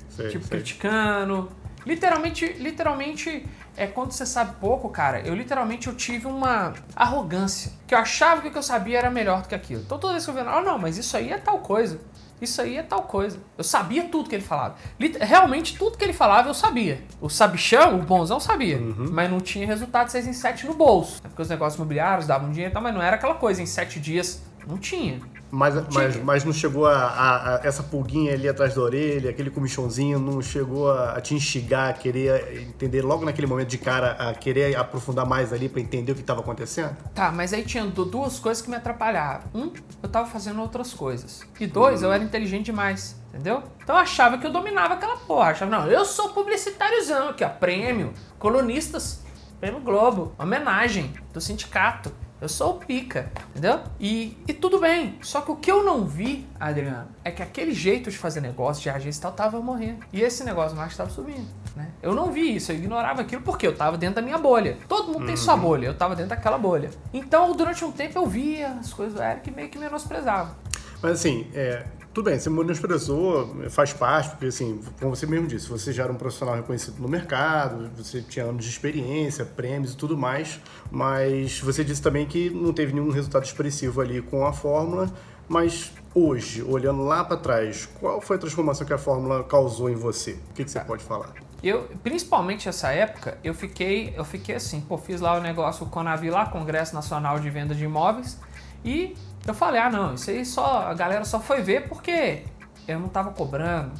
[0.09, 0.57] sei, Tipo, sei.
[0.57, 1.51] criticando.
[1.85, 3.45] Literalmente, literalmente,
[3.77, 7.71] é quando você sabe pouco, cara, eu literalmente eu tive uma arrogância.
[7.85, 9.81] Que eu achava que o que eu sabia era melhor do que aquilo.
[9.81, 11.99] Então toda vez que eu via, ah, não, mas isso aí é tal coisa.
[12.41, 13.39] Isso aí é tal coisa.
[13.57, 14.75] Eu sabia tudo que ele falava.
[15.21, 17.01] Realmente tudo que ele falava eu sabia.
[17.21, 18.77] O sabichão, o bonzão sabia.
[18.77, 19.09] Uhum.
[19.11, 21.21] Mas não tinha resultado 6 em 7 no bolso.
[21.23, 23.65] É porque os negócios imobiliários davam dinheiro e tal, mas não era aquela coisa em
[23.65, 24.43] 7 dias.
[24.67, 25.19] Não tinha.
[25.51, 29.49] Mas, mas, mas não chegou a, a, a, essa pulguinha ali atrás da orelha, aquele
[29.49, 34.11] comichãozinho, não chegou a, a, te instigar, a querer entender logo naquele momento de cara,
[34.13, 36.97] a querer aprofundar mais ali para entender o que estava acontecendo?
[37.13, 39.47] Tá, mas aí tinha duas coisas que me atrapalhavam.
[39.53, 39.71] Um,
[40.03, 41.41] eu tava fazendo outras coisas.
[41.59, 43.15] E dois, eu era inteligente demais.
[43.29, 43.63] Entendeu?
[43.83, 45.51] Então eu achava que eu dominava aquela porra.
[45.51, 47.49] Achava, não, eu sou publicitáriozão aqui, ó.
[47.49, 49.21] Prêmio, colunistas,
[49.59, 52.11] prêmio Globo, homenagem do sindicato.
[52.45, 53.79] Eu sou o pica, entendeu?
[53.99, 55.17] E, e tudo bem.
[55.23, 58.83] Só que o que eu não vi, Adriano, é que aquele jeito de fazer negócio,
[58.83, 60.05] de agência e tal, tava morrendo.
[60.13, 61.89] E esse negócio mais estava subindo, né?
[62.03, 64.77] Eu não vi isso, eu ignorava aquilo porque eu tava dentro da minha bolha.
[64.87, 65.25] Todo mundo uhum.
[65.25, 65.61] tem sua uhum.
[65.61, 66.91] bolha, eu tava dentro daquela bolha.
[67.11, 70.55] Então, durante um tempo eu via as coisas do Eric meio que menosprezava.
[71.01, 71.83] Mas assim, é,
[72.15, 76.13] tudo bem, você menosprezou, faz parte, porque assim, como você mesmo disse, você já era
[76.13, 81.59] um profissional reconhecido no mercado, você tinha anos de experiência, prêmios e tudo mais, mas
[81.59, 85.11] você disse também que não teve nenhum resultado expressivo ali com a fórmula,
[85.49, 89.95] mas hoje, olhando lá para trás, qual foi a transformação que a fórmula causou em
[89.95, 90.39] você?
[90.51, 91.33] O que, que você pode falar?
[91.61, 95.89] Eu, principalmente essa época, eu fiquei, eu fiquei assim, pô, fiz lá o negócio, o
[95.89, 98.39] Conavi lá, Congresso Nacional de Venda de Imóveis,
[98.85, 100.87] e eu falei, ah não, isso aí só.
[100.87, 102.43] A galera só foi ver porque
[102.87, 103.91] eu não tava cobrando.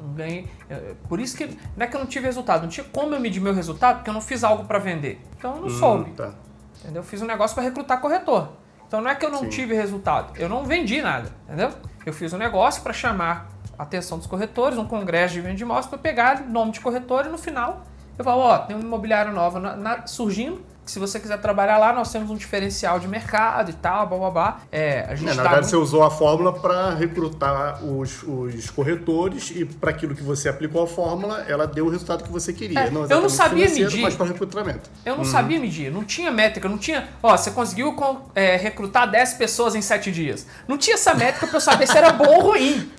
[0.00, 0.48] Não ganhei.
[1.08, 1.46] Por isso que.
[1.76, 2.62] Não é que eu não tive resultado.
[2.62, 5.20] Não tinha como eu medir meu resultado porque eu não fiz algo para vender.
[5.36, 6.10] Então eu não hum, soube.
[6.12, 6.32] Tá.
[6.80, 7.00] Entendeu?
[7.00, 8.52] Eu fiz um negócio para recrutar corretor.
[8.86, 9.48] Então não é que eu não Sim.
[9.48, 10.32] tive resultado.
[10.36, 11.30] Eu não vendi nada.
[11.46, 11.70] Entendeu?
[12.04, 15.62] Eu fiz um negócio para chamar a atenção dos corretores, um congresso de venda de
[15.62, 17.84] imóveis, para pegar nome de corretor e no final
[18.16, 21.92] eu falo, ó, tem uma imobiliária nova na, na, surgindo se você quiser trabalhar lá,
[21.92, 24.60] nós temos um diferencial de mercado e tal, blá blá blá.
[24.70, 25.70] É, a gente é, na verdade, muito...
[25.70, 30.82] você usou a fórmula para recrutar os, os corretores e para aquilo que você aplicou
[30.82, 32.80] a fórmula, ela deu o resultado que você queria.
[32.80, 34.02] É, não eu não sabia medir.
[34.02, 34.90] Mas para recrutamento.
[35.04, 35.30] Eu não uhum.
[35.30, 37.08] sabia medir, não tinha métrica, não tinha.
[37.22, 37.94] Ó, você conseguiu
[38.34, 40.46] é, recrutar 10 pessoas em 7 dias.
[40.68, 42.90] Não tinha essa métrica para eu saber se era bom ou ruim.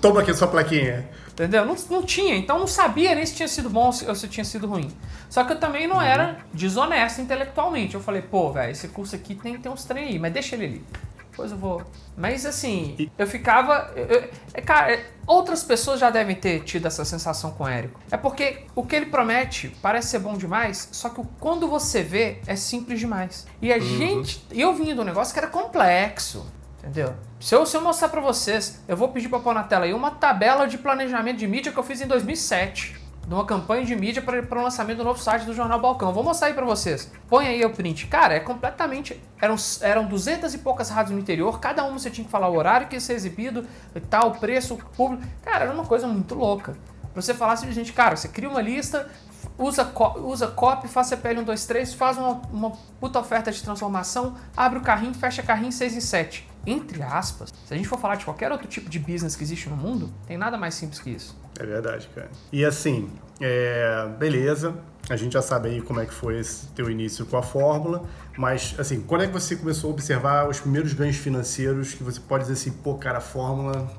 [0.00, 1.08] Toma aqui a sua plaquinha.
[1.32, 1.64] Entendeu?
[1.64, 4.66] Não, não tinha, então não sabia nem se tinha sido bom ou se tinha sido
[4.66, 4.90] ruim.
[5.30, 6.02] Só que eu também não uhum.
[6.02, 7.94] era desonesto intelectualmente.
[7.94, 10.66] Eu falei, pô, velho, esse curso aqui tem ter uns trem aí, mas deixa ele
[10.66, 10.84] ali.
[11.30, 11.82] Depois eu vou.
[12.14, 13.90] Mas assim, eu ficava.
[13.96, 17.98] Eu, é, cara, é, outras pessoas já devem ter tido essa sensação com o Érico.
[18.10, 22.38] É porque o que ele promete parece ser bom demais, só que quando você vê,
[22.46, 23.46] é simples demais.
[23.62, 23.80] E a uhum.
[23.80, 24.46] gente.
[24.50, 26.46] Eu vinha do negócio que era complexo.
[26.82, 27.14] Entendeu?
[27.38, 29.94] Se eu, se eu mostrar para vocês, eu vou pedir para pôr na tela aí
[29.94, 33.00] uma tabela de planejamento de mídia que eu fiz em 2007.
[33.24, 36.12] De uma campanha de mídia para o lançamento do novo site do Jornal Balcão.
[36.12, 37.10] Vou mostrar aí para vocês.
[37.28, 38.08] Põe aí o print.
[38.08, 39.22] Cara, é completamente.
[39.40, 41.60] Eram, eram 200 e poucas rádios no interior.
[41.60, 43.64] Cada uma você tinha que falar o horário que ia ser exibido
[43.94, 45.22] e tal, o preço, o público.
[45.40, 46.76] Cara, era uma coisa muito louca.
[47.12, 49.08] Pra você falar simplesmente, cara, você cria uma lista,
[49.56, 54.34] usa, usa copy, faz CPL 1, 2, 3, faz uma, uma puta oferta de transformação,
[54.56, 58.16] abre o carrinho, fecha carrinho 6 em 7 entre aspas, se a gente for falar
[58.16, 61.10] de qualquer outro tipo de business que existe no mundo, tem nada mais simples que
[61.10, 61.36] isso.
[61.58, 62.30] É verdade, cara.
[62.52, 64.08] E assim, é...
[64.18, 64.74] beleza,
[65.10, 68.04] a gente já sabe aí como é que foi esse teu início com a fórmula,
[68.36, 72.20] mas assim, quando é que você começou a observar os primeiros ganhos financeiros que você
[72.20, 73.90] pode dizer assim, pô, cara, a fórmula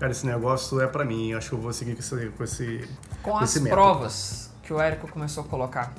[0.00, 1.34] Cara, esse negócio é para mim.
[1.34, 2.88] Acho que eu vou seguir com esse, com esse,
[3.22, 3.82] com esse as método.
[3.82, 5.92] provas que o Érico começou a colocar.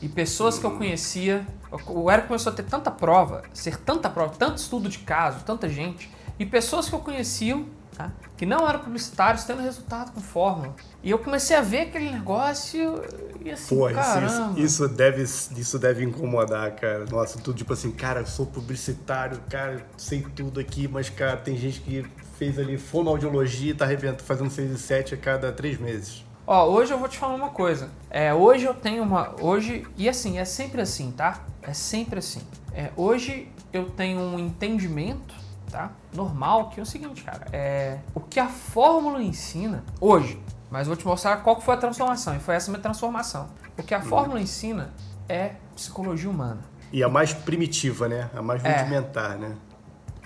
[0.00, 1.46] E pessoas que eu conhecia.
[1.86, 5.68] O Érico começou a ter tanta prova, ser tanta prova, tanto estudo de caso, tanta
[5.68, 6.10] gente.
[6.38, 7.64] E pessoas que eu conhecia,
[7.96, 8.12] tá?
[8.36, 10.74] que não eram publicitários, tendo resultado com fórmula.
[11.02, 13.02] E eu comecei a ver aquele negócio
[13.42, 14.60] e assim, Pô, isso, caramba.
[14.60, 17.06] isso, isso deve, isso deve incomodar, cara.
[17.06, 21.56] Nossa, tudo tipo assim, cara, eu sou publicitário, cara, sei tudo aqui, mas, cara, tem
[21.56, 22.04] gente que
[22.38, 26.25] fez ali fonoaudiologia e tá arrebentando, fazendo 6 e 7 a cada 3 meses.
[26.46, 27.90] Ó, hoje eu vou te falar uma coisa.
[28.08, 29.34] É, hoje eu tenho uma.
[29.40, 29.86] Hoje.
[29.96, 31.40] E assim, é sempre assim, tá?
[31.60, 32.40] É sempre assim.
[32.72, 35.34] É, hoje eu tenho um entendimento,
[35.70, 35.90] tá?
[36.14, 37.46] Normal, que é o seguinte, cara.
[37.52, 41.78] É, o que a fórmula ensina hoje, mas vou te mostrar qual que foi a
[41.78, 42.36] transformação.
[42.36, 43.48] E foi essa minha transformação.
[43.76, 44.92] O que a fórmula ensina
[45.28, 46.60] é psicologia humana.
[46.92, 48.30] E a mais primitiva, né?
[48.34, 48.78] A mais É.
[48.78, 49.56] rudimentar, né?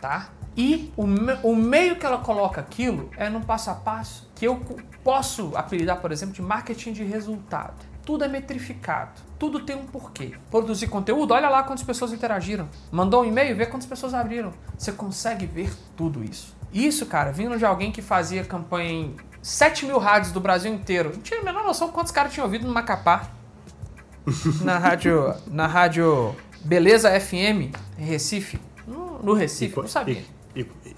[0.00, 0.28] tá?
[0.56, 4.46] E o, me- o meio que ela coloca aquilo é no passo a passo que
[4.46, 4.60] eu
[5.04, 7.74] posso apelidar, por exemplo, de marketing de resultado.
[8.04, 10.32] Tudo é metrificado, tudo tem um porquê.
[10.50, 12.68] Produzir conteúdo, olha lá quantas pessoas interagiram.
[12.90, 14.52] Mandou um e-mail, vê quantas pessoas abriram.
[14.76, 16.56] Você consegue ver tudo isso.
[16.72, 21.12] Isso, cara, vindo de alguém que fazia campanha em 7 mil rádios do Brasil inteiro.
[21.14, 23.28] Não tinha a menor noção quantos caras tinham ouvido no Macapá.
[24.62, 26.34] na rádio, na rádio
[26.64, 28.58] Beleza FM, em Recife.
[28.86, 30.20] No, no Recife, co- não sabia.
[30.20, 30.39] e-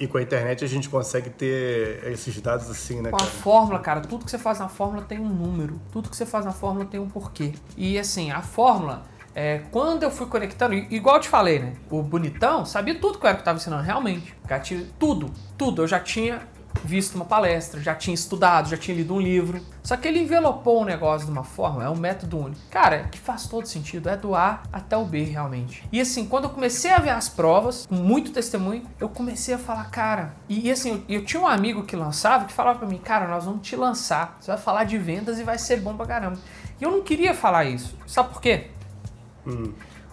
[0.04, 3.30] e- com a internet a gente consegue ter esses dados assim, né, Com a cara?
[3.30, 5.80] fórmula, cara, tudo que você faz na fórmula tem um número.
[5.90, 7.52] Tudo que você faz na fórmula tem um porquê.
[7.76, 11.72] E assim, a fórmula, é, quando eu fui conectando, igual eu te falei, né?
[11.90, 14.34] O bonitão sabia tudo que o Eric estava ensinando, realmente.
[14.46, 15.82] Gatilho, tudo, tudo.
[15.82, 16.42] Eu já tinha
[16.84, 19.60] visto uma palestra, já tinha estudado, já tinha lido um livro.
[19.82, 22.60] Só que ele envelopou o negócio de uma forma, é um método único.
[22.70, 25.84] Cara, que faz todo sentido, é do A até o B realmente.
[25.92, 29.58] E assim, quando eu comecei a ver as provas, com muito testemunho, eu comecei a
[29.58, 32.88] falar, cara, e, e assim, eu, eu tinha um amigo que lançava que falava pra
[32.88, 35.96] mim, cara, nós vamos te lançar, você vai falar de vendas e vai ser bom
[35.96, 36.38] pra caramba.
[36.80, 37.96] E eu não queria falar isso.
[38.06, 38.70] Sabe por quê?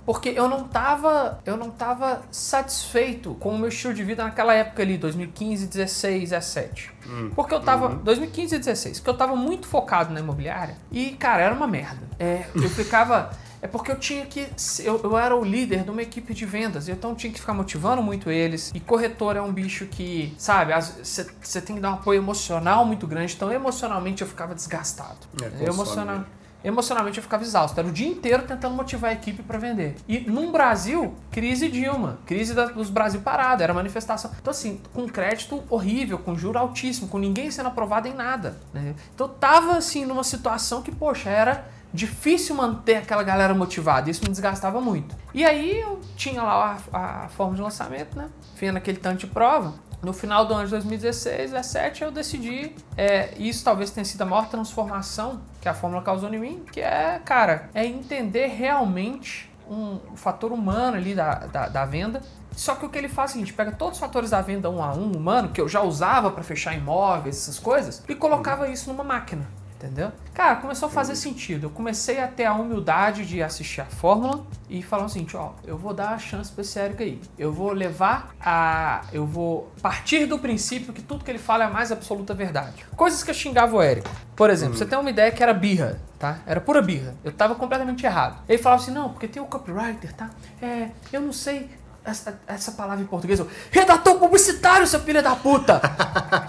[0.10, 4.56] Porque eu não tava, eu não tava satisfeito com o meu estilo de vida naquela
[4.56, 6.91] época ali, 2015, 16, 17.
[7.36, 11.43] Porque eu tava, 2015 e 16, porque eu tava muito focado na imobiliária e, cara,
[11.43, 12.10] era uma merda.
[12.17, 13.30] É, eu ficava,
[13.62, 14.48] é porque eu tinha que,
[14.80, 17.54] eu, eu era o líder de uma equipe de vendas, então eu tinha que ficar
[17.54, 18.72] motivando muito eles.
[18.74, 23.06] E corretor é um bicho que, sabe, você tem que dar um apoio emocional muito
[23.06, 25.19] grande, então emocionalmente eu ficava desgastado.
[25.39, 26.39] É, consome emocional, mesmo.
[26.63, 27.80] Emocionalmente eu ficava exausto.
[27.80, 29.95] Era o dia inteiro tentando motivar a equipe para vender.
[30.08, 34.32] E num Brasil, crise Dilma, crise da- dos Brasil parado, era manifestação.
[34.41, 38.58] Então, assim, com crédito horrível, com juro altíssimo, com ninguém sendo aprovado em nada.
[38.74, 38.93] né?
[39.15, 44.10] Então, tava, assim, numa situação que, poxa, era difícil manter aquela galera motivada.
[44.12, 45.15] Isso me desgastava muito.
[45.34, 48.30] E aí eu tinha lá a, a forma de lançamento, né?
[48.56, 49.74] Vendo aquele tanto de prova.
[50.02, 54.26] No final do ano de 2016, 17, eu decidi, é, isso talvez tenha sido a
[54.26, 60.00] maior transformação que a fórmula causou em mim, que é, cara, é entender realmente um,
[60.12, 62.22] o fator humano ali da, da, da venda.
[62.56, 64.70] Só que o que ele faz é o seguinte, pega todos os fatores da venda
[64.70, 68.70] um a um humano, que eu já usava para fechar imóveis, essas coisas, e colocava
[68.70, 69.46] isso numa máquina.
[69.80, 70.12] Entendeu?
[70.34, 71.68] Cara, começou a fazer sentido.
[71.68, 75.54] Eu comecei a ter a humildade de assistir a fórmula e falar o seguinte, ó,
[75.65, 77.22] eu vou dar a chance pra esse Érico aí.
[77.38, 79.04] Eu vou levar a.
[79.13, 82.86] Eu vou partir do princípio que tudo que ele fala é a mais absoluta verdade.
[82.94, 84.10] Coisas que eu xingava o Érico.
[84.36, 86.39] Por exemplo, você tem uma ideia que era birra, tá?
[86.46, 87.15] Era pura birra.
[87.24, 88.42] Eu tava completamente errado.
[88.50, 90.30] Ele falava assim, não, porque tem o copywriter, tá?
[90.62, 91.70] É, eu não sei
[92.10, 93.39] essa, essa palavra em português.
[93.39, 95.80] eu, Redator publicitário, seu filho da puta!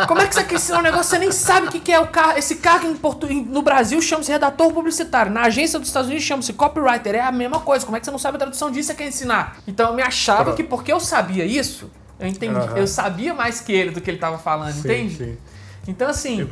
[0.08, 1.04] Como é que você quer ensinar um negócio?
[1.10, 4.00] Você nem sabe o que, que é o car esse cargo em portu no Brasil
[4.00, 5.30] chama-se redator publicitário.
[5.32, 7.14] Na agência dos Estados Unidos chama-se copywriter.
[7.14, 7.84] É a mesma coisa.
[7.84, 8.88] Como é que você não sabe a tradução disso?
[8.88, 9.58] Você quer ensinar?
[9.66, 10.56] Então eu me achava Pronto.
[10.56, 12.56] que porque eu sabia isso, eu entendi.
[12.58, 12.76] Aham.
[12.76, 15.16] Eu sabia mais que ele do que ele tava falando, Sim, entende?
[15.16, 15.38] sim.
[15.86, 16.48] Então assim.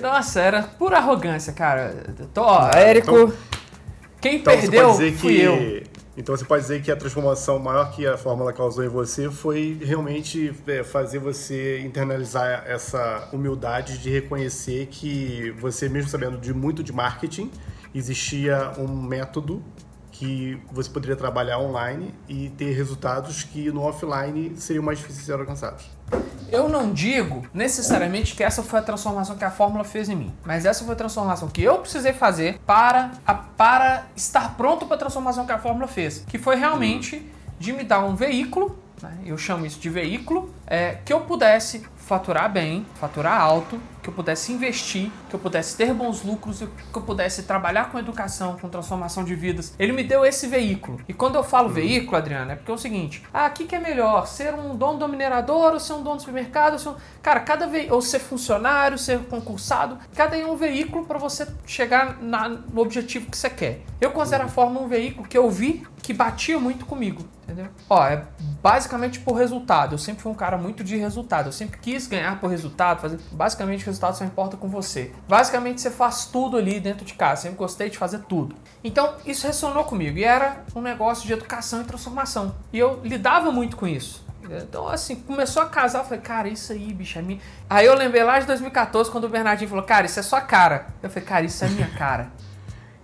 [0.00, 1.94] Nossa, era pura arrogância, cara.
[2.32, 3.10] Tô, ó, Érico.
[3.10, 3.32] então-
[4.20, 5.82] quem Então perdeu fui que eu.
[6.16, 9.78] Então você pode dizer que a transformação maior que a fórmula causou em você foi
[9.82, 16.82] realmente é, fazer você internalizar essa humildade de reconhecer que você mesmo sabendo de muito
[16.82, 17.50] de marketing
[17.94, 19.62] existia um método
[20.16, 25.26] que você poderia trabalhar online e ter resultados que no offline seriam mais difíceis de
[25.26, 25.84] ser alcançados.
[26.52, 30.32] Eu não digo necessariamente que essa foi a transformação que a fórmula fez em mim,
[30.44, 34.94] mas essa foi a transformação que eu precisei fazer para, a- para estar pronto para
[34.94, 39.18] a transformação que a fórmula fez, que foi realmente de me dar um veículo, né?
[39.26, 44.14] eu chamo isso de veículo, é, que eu pudesse faturar bem, faturar alto, que eu
[44.14, 48.68] pudesse investir, que eu pudesse ter bons lucros, que eu pudesse trabalhar com educação, com
[48.68, 49.74] transformação de vidas.
[49.78, 51.00] Ele me deu esse veículo.
[51.08, 51.74] E quando eu falo uhum.
[51.74, 54.26] veículo, Adriano, é porque é o seguinte: ah, o que, que é melhor?
[54.26, 56.74] Ser um dono do minerador ou ser um dono do supermercado?
[56.74, 56.96] Ou, ser um...
[57.22, 57.88] Cara, cada ve...
[57.90, 62.48] ou ser funcionário, ser concursado, cada um é um veículo para você chegar na...
[62.50, 63.80] no objetivo que você quer.
[63.98, 67.68] Eu considero a Fórmula um veículo que eu vi que batia muito comigo, entendeu?
[67.88, 68.24] Ó, é
[68.62, 69.94] basicamente por resultado.
[69.94, 71.46] Eu sempre fui um cara muito de resultado.
[71.46, 73.20] Eu sempre quis ganhar por resultado, fazer.
[73.30, 75.12] Basicamente, o resultado só importa com você.
[75.28, 77.42] Basicamente, você faz tudo ali dentro de casa.
[77.42, 78.56] Sempre gostei de fazer tudo.
[78.82, 80.18] Então, isso ressonou comigo.
[80.18, 82.54] E era um negócio de educação e transformação.
[82.72, 84.24] E eu lidava muito com isso.
[84.50, 87.40] Então, assim, começou a casar, eu falei, cara, isso aí, bicho, é minha.
[87.68, 90.88] Aí eu lembrei lá de 2014, quando o Bernardinho falou, cara, isso é sua cara.
[91.02, 92.30] Eu falei, cara, isso é minha cara.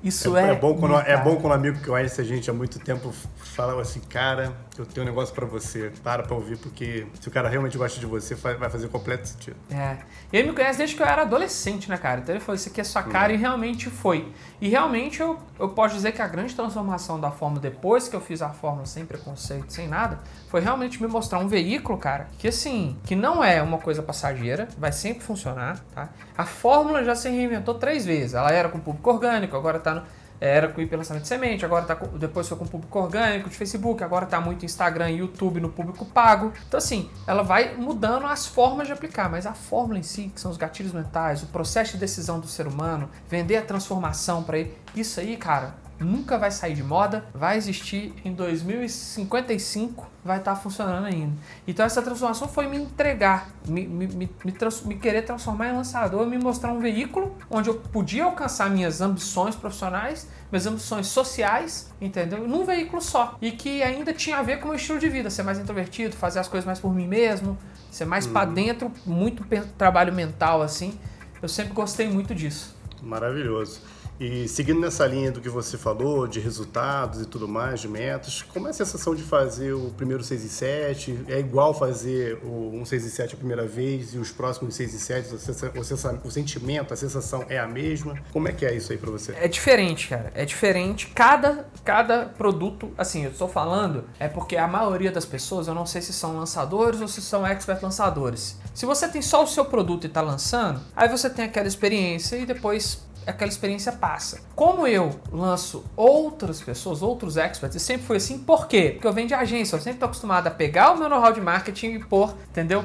[0.03, 0.49] Isso é.
[0.49, 2.79] É, é bom, quando, é bom quando um amigo que conhece a gente há muito
[2.79, 7.29] tempo fala assim, cara, eu tenho um negócio para você, para pra ouvir, porque se
[7.29, 9.57] o cara realmente gosta de você, vai fazer completo sentido.
[9.71, 9.99] É.
[10.33, 12.21] E ele me conhece desde que eu era adolescente, né, cara?
[12.21, 13.37] Então ele falou, isso aqui é sua cara, hum.
[13.37, 14.33] e realmente foi.
[14.61, 18.21] E realmente eu, eu posso dizer que a grande transformação da Fórmula depois que eu
[18.21, 22.49] fiz a Fórmula sem preconceito, sem nada, foi realmente me mostrar um veículo, cara, que
[22.49, 26.09] assim, que não é uma coisa passageira, vai sempre funcionar, tá?
[26.37, 28.35] A Fórmula já se reinventou três vezes.
[28.35, 30.03] Ela era com público orgânico, agora tá no
[30.41, 33.57] era com IP lançamento de semente, agora tá com, depois foi com público orgânico de
[33.57, 36.53] Facebook, agora tá muito Instagram e YouTube no público pago.
[36.67, 40.41] Então assim, ela vai mudando as formas de aplicar, mas a fórmula em si, que
[40.41, 44.59] são os gatilhos mentais, o processo de decisão do ser humano, vender a transformação para
[44.59, 50.55] ele, isso aí, cara, nunca vai sair de moda, vai existir em 2055, vai estar
[50.55, 51.33] tá funcionando ainda.
[51.67, 55.73] Então essa transformação foi me entregar, me, me, me, me, trans, me querer transformar em
[55.73, 61.91] lançador, me mostrar um veículo onde eu podia alcançar minhas ambições profissionais, minhas ambições sociais,
[62.01, 62.47] entendeu?
[62.47, 63.37] Num veículo só.
[63.41, 66.17] E que ainda tinha a ver com o meu estilo de vida, ser mais introvertido,
[66.17, 67.59] fazer as coisas mais por mim mesmo,
[67.91, 68.33] ser mais uhum.
[68.33, 69.45] para dentro, muito
[69.77, 70.99] trabalho mental assim.
[71.43, 72.77] Eu sempre gostei muito disso.
[73.03, 73.81] Maravilhoso.
[74.21, 78.43] E seguindo nessa linha do que você falou, de resultados e tudo mais, de metas,
[78.43, 81.25] como é a sensação de fazer o primeiro 6 e 7?
[81.27, 84.93] É igual fazer o, um 6 e 7 a primeira vez e os próximos 6
[84.93, 85.29] e 7?
[85.35, 88.15] O, o sentimento, a sensação é a mesma?
[88.31, 89.33] Como é que é isso aí para você?
[89.41, 90.31] É diferente, cara.
[90.35, 91.07] É diferente.
[91.15, 95.87] Cada, cada produto, assim, eu estou falando, é porque a maioria das pessoas, eu não
[95.87, 98.59] sei se são lançadores ou se são expert lançadores.
[98.75, 102.37] Se você tem só o seu produto e está lançando, aí você tem aquela experiência
[102.37, 104.41] e depois aquela experiência passa.
[104.55, 108.91] Como eu lanço outras pessoas, outros experts, e sempre foi assim, por quê?
[108.93, 111.41] Porque eu venho de agência, eu sempre estou acostumado a pegar o meu know-how de
[111.41, 112.85] marketing e pôr, entendeu?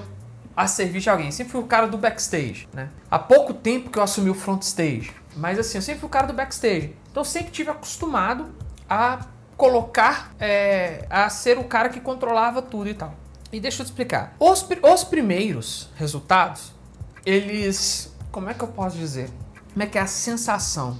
[0.56, 1.32] A serviço de alguém.
[1.32, 2.89] Sempre fui o cara do backstage, né?
[3.10, 5.13] Há pouco tempo que eu assumi o front stage.
[5.36, 6.95] Mas assim, eu sempre fui o cara do backstage.
[7.12, 8.48] Então eu sempre tive acostumado
[8.89, 9.26] a
[9.58, 13.13] colocar, é, a ser o cara que controlava tudo e tal.
[13.52, 14.36] E deixa eu te explicar.
[14.39, 16.74] Os, os primeiros resultados,
[17.26, 18.13] eles.
[18.32, 19.30] Como é que eu posso dizer?
[19.76, 20.98] Como é que é a sensação?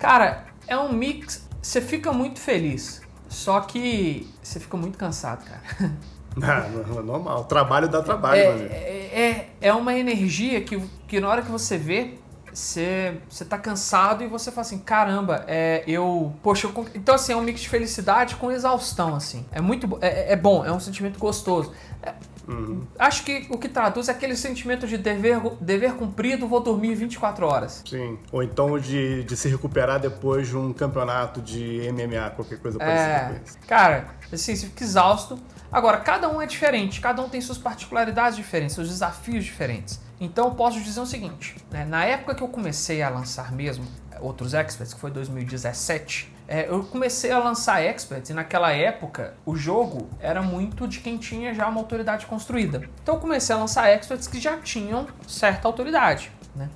[0.00, 1.46] Cara, é um mix.
[1.62, 5.62] Você fica muito feliz, só que você fica muito cansado, cara.
[6.42, 6.68] Ah,
[7.02, 7.40] normal.
[7.40, 11.50] O trabalho dá trabalho, é, é, é, é uma energia que, que na hora que
[11.50, 12.18] você vê,
[12.52, 16.34] você, você tá cansado e você fala assim, caramba, é, eu.
[16.42, 19.46] Poxa, eu, então assim, é um mix de felicidade com exaustão, assim.
[19.50, 21.72] É muito é, é bom, é um sentimento gostoso.
[22.02, 22.12] É,
[22.48, 22.82] Uhum.
[22.98, 27.46] Acho que o que traduz é aquele sentimento de dever, dever cumprido, vou dormir 24
[27.46, 27.82] horas.
[27.88, 28.18] Sim.
[28.30, 33.42] Ou então de, de se recuperar depois de um campeonato de MMA, qualquer coisa parecida
[33.44, 35.38] é, Cara, assim, você fica exausto.
[35.70, 40.00] Agora, cada um é diferente, cada um tem suas particularidades diferentes, seus desafios diferentes.
[40.20, 41.84] Então, eu posso dizer o seguinte: né?
[41.84, 43.84] na época que eu comecei a lançar mesmo
[44.20, 49.56] outros experts, que foi 2017, é, eu comecei a lançar experts e naquela época o
[49.56, 52.88] jogo era muito de quem tinha já uma autoridade construída.
[53.02, 56.30] Então eu comecei a lançar experts que já tinham certa autoridade.
[56.54, 56.68] Né?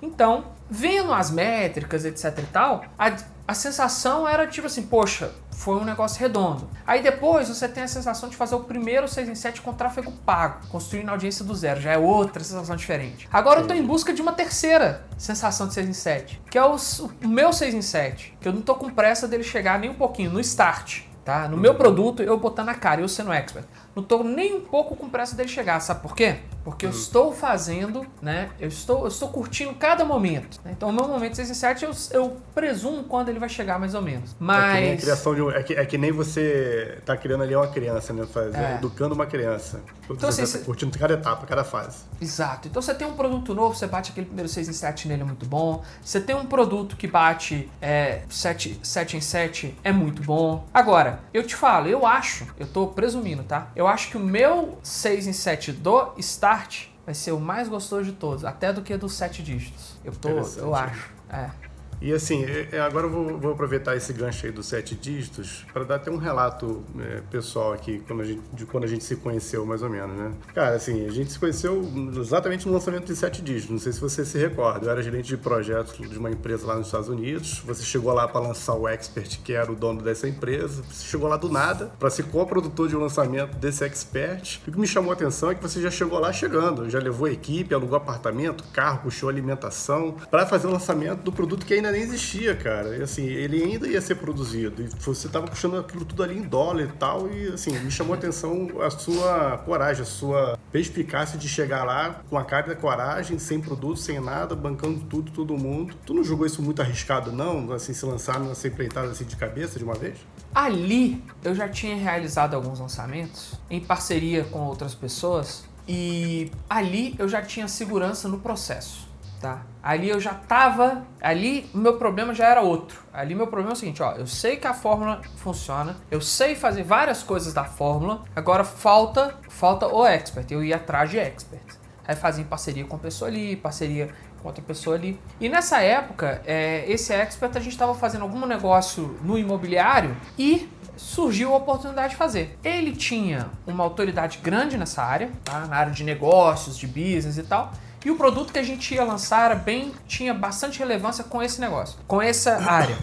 [0.00, 3.16] Então, vendo as métricas, etc e tal, a,
[3.48, 6.68] a sensação era tipo assim, poxa, foi um negócio redondo.
[6.86, 10.12] Aí depois você tem a sensação de fazer o primeiro 6 em 7 com tráfego
[10.24, 13.26] pago, construindo audiência do zero, já é outra sensação diferente.
[13.32, 16.64] Agora eu tô em busca de uma terceira sensação de 6 em 7, que é
[16.64, 16.76] o,
[17.24, 19.94] o meu 6 em 7, que eu não tô com pressa dele chegar nem um
[19.94, 21.02] pouquinho, no start.
[21.24, 21.48] Tá?
[21.48, 23.66] No meu produto, eu botando a cara, eu sendo expert.
[23.96, 26.36] Não tô nem um pouco com pressa dele chegar, sabe por quê?
[26.62, 28.50] Porque eu estou fazendo, né?
[28.60, 30.60] Eu estou, eu estou curtindo cada momento.
[30.64, 30.72] né?
[30.76, 33.94] Então, o meu momento 6 em 7, eu, eu presumo quando ele vai chegar, mais
[33.94, 34.32] ou menos.
[34.32, 35.00] É que, nem a Mas.
[35.00, 38.26] criação de um- é, que, é que nem você tá criando ali uma criança, né?
[38.26, 38.74] Faz, É.
[38.74, 39.80] Educando uma criança.
[40.10, 42.04] Então, você assim, tá curtindo cada etapa, cada fase.
[42.20, 42.68] Exato.
[42.68, 45.24] Então você tem um produto novo, você bate aquele primeiro 6 em 7 nele, é
[45.24, 45.82] muito bom.
[46.02, 50.66] Você tem um produto que bate é, 7, 7 em 7, é muito bom.
[50.74, 53.68] Agora, eu te falo, eu acho, eu tô presumindo, tá?
[53.74, 58.04] Eu acho que o meu 6 em 7 do Start vai ser o mais gostoso
[58.04, 59.96] de todos, até do que dos 7 dígitos.
[60.04, 61.10] Eu tô, eu acho.
[61.28, 61.65] É.
[62.00, 65.64] E assim, é- é, agora eu vou, vou aproveitar esse gancho aí dos sete dígitos
[65.72, 69.16] para dar até um relato é, pessoal aqui quando gente, de quando a gente se
[69.16, 70.32] conheceu, mais ou menos, né?
[70.54, 71.82] Cara, assim, a gente se conheceu
[72.18, 73.70] exatamente no lançamento de sete dígitos.
[73.70, 74.86] Não sei se você se recorda.
[74.86, 77.62] Eu era gerente de projetos de uma empresa lá nos Estados Unidos.
[77.66, 80.82] Você chegou lá para lançar o Expert, que era o dono dessa empresa.
[80.90, 84.60] Você chegou lá do nada para ser co-produtor de um lançamento desse Expert.
[84.66, 86.98] E o que me chamou a atenção é que você já chegou lá chegando, já
[86.98, 91.74] levou a equipe, alugou apartamento, carro, puxou alimentação para fazer o lançamento do produto que
[91.74, 92.96] ainda nem existia, cara.
[92.96, 94.82] E assim, ele ainda ia ser produzido.
[94.82, 97.30] E você tava puxando aquilo tudo ali em dólar e tal.
[97.30, 102.22] E assim, me chamou a atenção a sua coragem, a sua perspicácia de chegar lá
[102.28, 105.94] com a cara da coragem, sem produto, sem nada, bancando tudo, todo mundo.
[106.04, 107.72] Tu não julgou isso muito arriscado, não?
[107.72, 110.18] Assim, se lançar nessa empreitada assim de cabeça de uma vez?
[110.54, 117.28] Ali eu já tinha realizado alguns lançamentos em parceria com outras pessoas e ali eu
[117.28, 119.05] já tinha segurança no processo,
[119.40, 119.62] tá?
[119.82, 123.00] Ali eu já tava, ali meu problema já era outro.
[123.12, 126.54] Ali meu problema é o seguinte, ó, eu sei que a fórmula funciona, eu sei
[126.54, 131.76] fazer várias coisas da fórmula, agora falta, falta o expert, eu ia atrás de expert.
[132.06, 134.10] Aí fazia parceria com a pessoa ali, parceria
[134.40, 135.18] com outra pessoa ali.
[135.40, 140.68] E nessa época, é, esse expert a gente estava fazendo algum negócio no imobiliário e
[140.96, 142.58] surgiu a oportunidade de fazer.
[142.64, 145.66] Ele tinha uma autoridade grande nessa área, tá?
[145.66, 147.72] na área de negócios, de business e tal.
[148.06, 151.60] E o produto que a gente ia lançar era bem, tinha bastante relevância com esse
[151.60, 152.96] negócio, com essa área.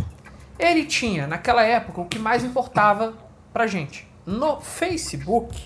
[0.58, 3.14] Ele tinha, naquela época, o que mais importava
[3.52, 4.08] pra gente.
[4.26, 5.62] No Facebook,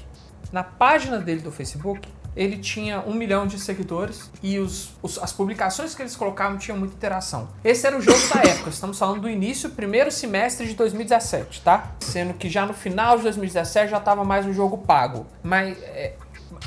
[0.52, 5.32] na página dele do Facebook, ele tinha um milhão de seguidores e os, os- as
[5.34, 7.50] publicações que eles colocavam tinham muita interação.
[7.64, 11.92] Esse era o jogo da época, estamos falando do início, primeiro semestre de 2017, tá?
[12.00, 15.26] Sendo que já no final de 2017 já estava mais um jogo pago.
[15.44, 16.14] Mas é,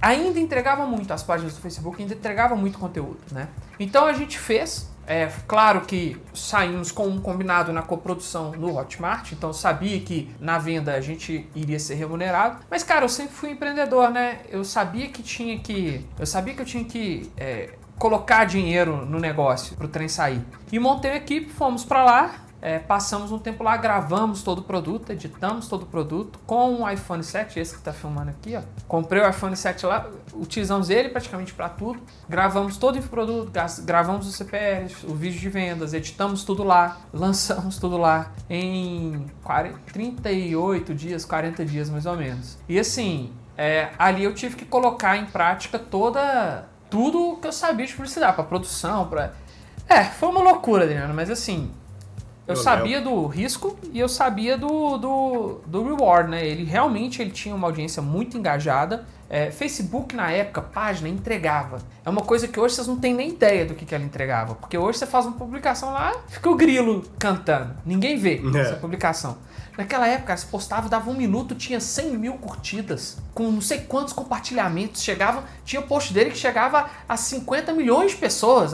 [0.01, 3.49] ainda entregava muito as páginas do Facebook, ainda entregava muito conteúdo, né?
[3.79, 4.89] Então a gente fez.
[5.07, 10.57] É claro que saímos com um combinado na coprodução no Hotmart, então sabia que na
[10.57, 12.63] venda a gente iria ser remunerado.
[12.71, 14.41] Mas cara, eu sempre fui empreendedor, né?
[14.49, 19.19] Eu sabia que tinha que, eu sabia que eu tinha que é, colocar dinheiro no
[19.19, 20.43] negócio pro trem sair.
[20.71, 24.63] E montei a equipe, fomos pra lá, é, passamos um tempo lá, gravamos todo o
[24.63, 28.63] produto, editamos todo o produto com o iPhone 7, esse que tá filmando aqui, ó.
[28.87, 32.01] Comprei o iPhone 7 lá, utilizamos ele praticamente para tudo.
[32.29, 33.51] Gravamos todo o produto,
[33.85, 39.79] gravamos o CPL, o vídeo de vendas, editamos tudo lá, lançamos tudo lá em 40,
[39.93, 42.59] 38 dias, 40 dias mais ou menos.
[42.69, 47.87] E assim, é, ali eu tive que colocar em prática toda tudo que eu sabia
[47.87, 49.33] de publicidade, para produção, para
[49.89, 51.71] É, foi uma loucura, Adriano, mas assim,
[52.51, 56.47] eu sabia do risco e eu sabia do, do, do reward, né?
[56.47, 59.07] Ele realmente ele tinha uma audiência muito engajada.
[59.29, 61.79] É, Facebook na época, página, entregava.
[62.05, 64.57] É uma coisa que hoje vocês não têm nem ideia do que, que ela entregava.
[64.57, 67.77] Porque hoje você faz uma publicação lá, fica o grilo cantando.
[67.87, 68.59] Ninguém vê É.
[68.61, 69.39] essa publicação.
[69.79, 74.13] Naquela época, você postava, dava um minuto, tinha 100 mil curtidas, com não sei quantos
[74.13, 75.01] compartilhamentos.
[75.01, 78.73] Chegava, tinha post dele que chegava a 50 milhões de pessoas.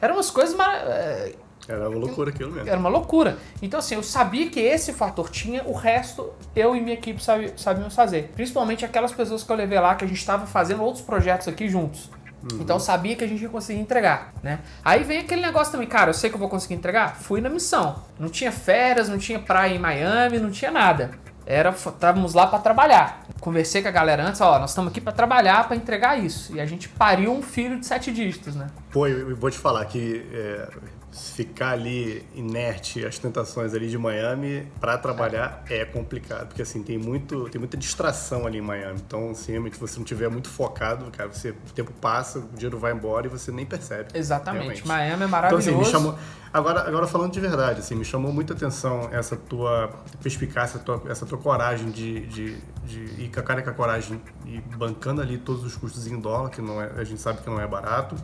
[0.00, 1.34] Eram umas coisas é,
[1.68, 2.68] Era uma loucura aquilo mesmo.
[2.68, 3.36] era uma loucura.
[3.60, 7.20] Então, assim, eu sabia que esse fator tinha, o resto eu e minha equipe
[7.56, 8.32] sabíamos fazer.
[8.34, 11.68] Principalmente aquelas pessoas que eu levei lá, que a gente estava fazendo outros projetos aqui
[11.68, 12.10] juntos.
[12.54, 14.60] Então eu sabia que a gente ia conseguir entregar, né?
[14.84, 17.16] Aí vem aquele negócio também, cara, eu sei que eu vou conseguir entregar?
[17.16, 18.02] Fui na missão.
[18.18, 21.10] Não tinha férias, não tinha praia em Miami, não tinha nada.
[21.44, 23.26] Era, estávamos lá para trabalhar.
[23.40, 26.54] Conversei com a galera antes, ó, nós estamos aqui para trabalhar, para entregar isso.
[26.54, 28.68] E a gente pariu um filho de sete dígitos, né?
[28.92, 30.68] Pô, eu eu vou te falar que é,
[31.10, 36.98] ficar ali inerte às tentações ali de Miami para trabalhar é complicado, porque assim, tem
[36.98, 39.00] muito, tem muita distração ali em Miami.
[39.04, 42.78] Então, assim, se você não tiver muito focado, cara, você, o tempo passa, o dinheiro
[42.78, 44.10] vai embora e você nem percebe.
[44.14, 44.60] Exatamente.
[44.62, 44.86] realmente.
[44.86, 45.68] Miami é Então, maravilhoso.
[45.70, 46.14] assim, me chamou.
[46.52, 49.90] Agora, agora falando de verdade, assim, me chamou muita atenção essa tua
[50.22, 53.74] perspicácia, tua- essa tua coragem de, de, de ir com a cara e com a
[53.74, 57.40] coragem e bancando ali todos os custos em dólar, que não é, a gente sabe
[57.42, 58.14] que não é barato.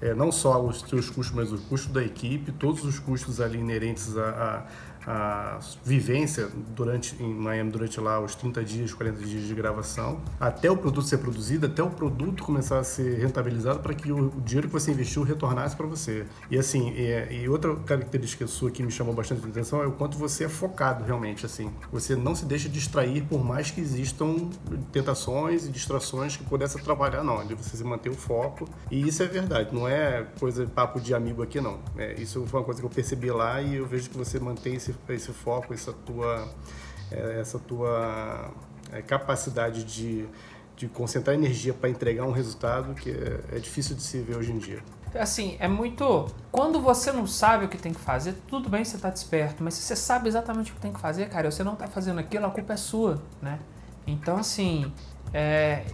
[0.00, 3.58] É, não só os teus custos, mas o custo da equipe, todos os custos ali
[3.58, 4.66] inerentes a,
[5.08, 10.70] a- vivência durante, em Miami durante lá os 30 dias, 40 dias de gravação, até
[10.70, 14.40] o produto ser produzido, até o produto começar a ser rentabilizado para que o, o,
[14.40, 16.26] dinheiro que você investiu retornasse para você.
[16.50, 20.44] E assim, e, outra característica sua que me chamou bastante atenção é o quanto você
[20.44, 21.70] é focado realmente, assim.
[21.90, 24.50] Você não se deixa distrair por mais que existam
[24.92, 27.38] tentações e distrações que pudessem trabalhar, não.
[27.56, 28.68] Você se manter o foco.
[28.90, 31.78] E isso é verdade, não é coisa papo de amigo aqui, não.
[31.96, 34.74] É, isso foi uma coisa que eu percebi lá e eu vejo que você mantém
[34.74, 36.48] esse, esse foco, essa tua,
[37.10, 38.52] é, essa tua
[38.92, 40.26] é, capacidade de,
[40.76, 44.52] de concentrar energia para entregar um resultado que é, é difícil de se ver hoje
[44.52, 44.82] em dia.
[45.14, 46.26] Assim, é muito.
[46.52, 49.74] Quando você não sabe o que tem que fazer, tudo bem você tá desperto, mas
[49.74, 52.44] se você sabe exatamente o que tem que fazer, cara, você não tá fazendo aquilo,
[52.44, 53.58] a culpa é sua, né?
[54.06, 54.92] Então, assim,
[55.32, 55.84] é,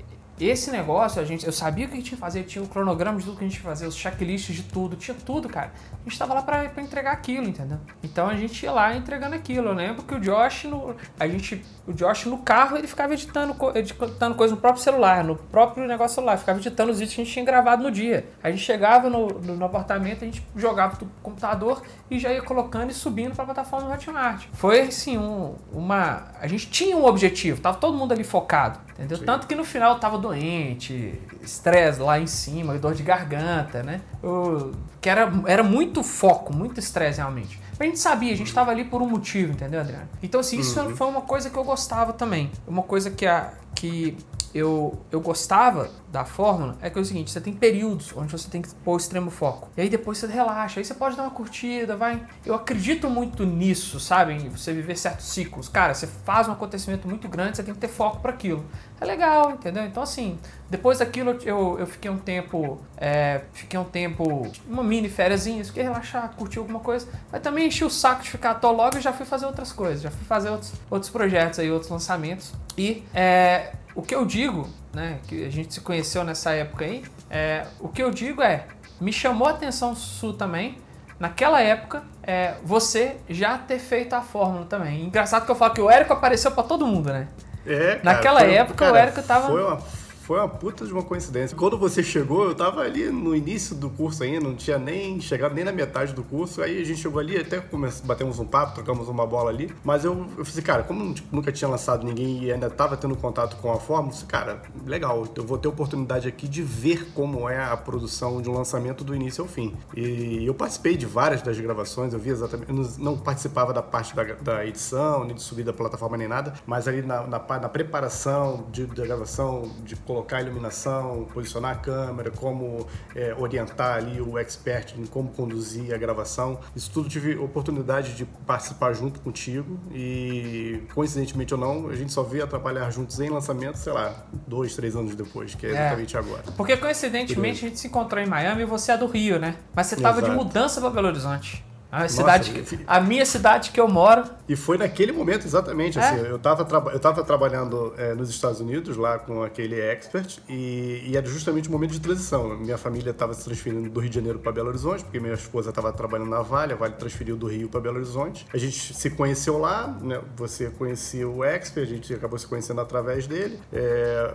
[0.40, 3.18] esse negócio, a gente, eu sabia o que a gente ia fazer, tinha o cronograma
[3.18, 5.72] de tudo que a gente ia fazer, os checklists de tudo, tinha tudo, cara.
[5.92, 7.78] A gente tava lá pra entregar aquilo, entendeu?
[8.02, 9.68] Então a gente ia lá entregando aquilo.
[9.68, 13.56] Eu lembro que o Josh, no, a gente, o Josh no carro, ele ficava editando,
[13.74, 17.24] editando coisa no próprio celular, no próprio negócio celular, ficava editando os vídeos que a
[17.24, 18.28] gente tinha gravado no dia.
[18.42, 22.42] A gente chegava no, no, no apartamento, a gente jogava no computador e já ia
[22.42, 24.46] colocando e subindo pra plataforma do Hotmart.
[24.52, 26.24] Foi assim, um, uma.
[26.40, 28.78] A gente tinha um objetivo, tava todo mundo ali focado.
[28.94, 29.18] Entendeu?
[29.18, 29.24] Sim.
[29.24, 34.00] Tanto que no final tava doente, estresse lá em cima, dor de garganta, né?
[34.22, 37.60] Eu, que era, era muito foco, muito estresse realmente.
[37.78, 40.08] A gente sabia, a gente estava ali por um motivo, entendeu, Adriano?
[40.22, 40.96] Então, assim, isso uhum.
[40.96, 42.50] foi uma coisa que eu gostava também.
[42.66, 44.16] Uma coisa que, a, que
[44.54, 48.48] eu, eu gostava da fórmula é que é o seguinte: você tem períodos onde você
[48.48, 49.68] tem que pôr extremo foco.
[49.76, 52.24] E aí depois você relaxa, aí você pode dar uma curtida, vai.
[52.46, 54.48] Eu acredito muito nisso, sabe?
[54.50, 55.68] Você viver certos ciclos.
[55.68, 58.64] Cara, você faz um acontecimento muito grande, você tem que ter foco para aquilo.
[59.00, 59.84] É legal, entendeu?
[59.84, 60.38] Então, assim,
[60.70, 62.78] depois daquilo eu, eu fiquei um tempo.
[62.96, 64.52] É, fiquei um tempo.
[64.68, 67.08] Uma mini férias, fiquei relaxar, curtir alguma coisa.
[67.32, 70.00] Mas também enchi o saco de ficar logo e já fui fazer outras coisas.
[70.00, 72.54] Já fui fazer outros, outros projetos aí, outros lançamentos.
[72.78, 77.04] E é, o que eu digo, né, que a gente se conheceu nessa época aí,
[77.30, 78.66] é, o que eu digo é,
[79.00, 80.78] me chamou a atenção Su também,
[81.18, 85.04] naquela época, é, você já ter feito a fórmula também.
[85.04, 87.28] Engraçado que eu falo que o Érico apareceu para todo mundo, né?
[87.66, 89.46] É, cara, Naquela foi, época cara, o Érico tava.
[89.48, 89.80] Foi uma
[90.24, 91.54] foi uma puta de uma coincidência.
[91.54, 95.54] Quando você chegou, eu tava ali no início do curso ainda, não tinha nem chegado
[95.54, 96.62] nem na metade do curso.
[96.62, 97.62] Aí a gente chegou ali, até
[98.04, 99.70] batemos um papo, trocamos uma bola ali.
[99.84, 103.14] Mas eu, eu falei, cara, como tipo, nunca tinha lançado ninguém e ainda tava tendo
[103.16, 107.12] contato com a fórmula, eu falei, cara, legal, eu vou ter oportunidade aqui de ver
[107.12, 109.74] como é a produção de um lançamento do início ao fim.
[109.94, 114.16] E eu participei de várias das gravações, eu vi exatamente, eu não participava da parte
[114.16, 117.68] da, da edição, nem de subir da plataforma nem nada, mas ali na, na, na
[117.68, 122.86] preparação de, da gravação, de colocar a iluminação, posicionar a câmera, como
[123.16, 126.60] é, orientar ali o expert em como conduzir a gravação.
[126.76, 132.22] Isso tudo tive oportunidade de participar junto contigo e, coincidentemente ou não, a gente só
[132.22, 136.18] veio trabalhar juntos em lançamento, sei lá, dois, três anos depois, que é exatamente é.
[136.20, 136.44] agora.
[136.56, 139.56] Porque coincidentemente a gente se encontrou em Miami e você é do Rio, né?
[139.74, 141.64] Mas você estava de mudança para Belo Horizonte.
[141.94, 144.24] A Nossa, cidade, a minha cidade que eu moro.
[144.48, 146.28] E foi naquele momento exatamente, assim, é?
[146.28, 151.16] eu estava eu tava trabalhando é, nos Estados Unidos lá com aquele expert e, e,
[151.16, 152.58] era justamente o momento de transição.
[152.58, 155.70] Minha família estava se transferindo do Rio de Janeiro para Belo Horizonte, porque minha esposa
[155.70, 158.44] estava trabalhando na Vale, a Vale transferiu do Rio para Belo Horizonte.
[158.52, 160.20] A gente se conheceu lá, né?
[160.34, 163.60] Você conhecia o expert, a gente acabou se conhecendo através dele.
[163.72, 164.32] É,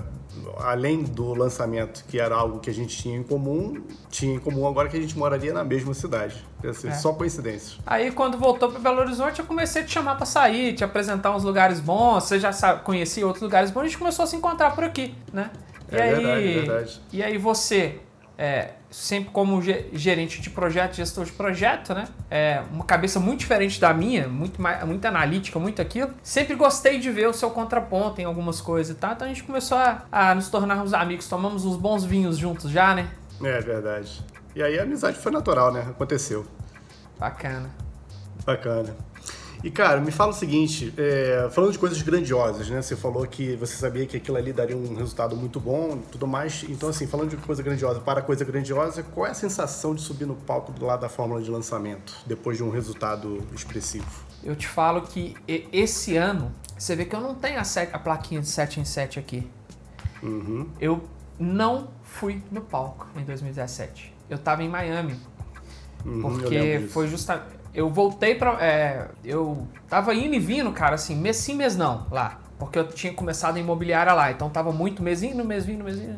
[0.59, 4.65] além do lançamento, que era algo que a gente tinha em comum, tinha em comum
[4.65, 6.47] agora que a gente moraria na mesma cidade.
[6.67, 6.93] Assim, é.
[6.93, 7.79] Só coincidência.
[7.85, 11.35] Aí quando voltou para Belo Horizonte, eu comecei a te chamar para sair, te apresentar
[11.35, 12.23] uns lugares bons.
[12.23, 15.15] Você já sabe, conhecia outros lugares bons, a gente começou a se encontrar por aqui,
[15.31, 15.49] né?
[15.91, 17.01] E é aí, verdade, é verdade.
[17.13, 17.99] E aí você,
[18.37, 22.05] é, sempre como gerente de projeto, gestor de projeto, né?
[22.29, 26.13] É uma cabeça muito diferente da minha, muito, mais, muito analítica, muito aquilo.
[26.21, 29.13] Sempre gostei de ver o seu contraponto em algumas coisas, tá?
[29.13, 32.93] Então a gente começou a, a nos tornarmos amigos, tomamos uns bons vinhos juntos já,
[32.93, 33.09] né?
[33.41, 34.21] É verdade.
[34.55, 35.81] E aí a amizade foi natural, né?
[35.81, 36.45] Aconteceu.
[37.19, 37.69] Bacana.
[38.45, 38.95] Bacana.
[39.61, 42.81] E, cara, me fala o seguinte, é, falando de coisas grandiosas, né?
[42.81, 46.25] Você falou que você sabia que aquilo ali daria um resultado muito bom e tudo
[46.25, 46.63] mais.
[46.69, 50.25] Então, assim, falando de coisa grandiosa para coisa grandiosa, qual é a sensação de subir
[50.25, 54.07] no palco do lado da fórmula de lançamento, depois de um resultado expressivo?
[54.41, 57.99] Eu te falo que esse ano, você vê que eu não tenho a, set, a
[57.99, 59.45] plaquinha de 7 em 7 aqui.
[60.23, 60.69] Uhum.
[60.79, 61.03] Eu
[61.37, 64.18] não fui no palco em 2017.
[64.29, 65.15] Eu tava em Miami.
[66.05, 67.47] Uhum, porque foi justamente.
[67.73, 68.57] Eu voltei pra.
[68.63, 72.39] É, eu tava indo e vindo, cara, assim, mês sim, mês não, lá.
[72.57, 74.31] Porque eu tinha começado a imobiliária lá.
[74.31, 76.17] Então tava muito mês indo, mês vindo, mês vindo,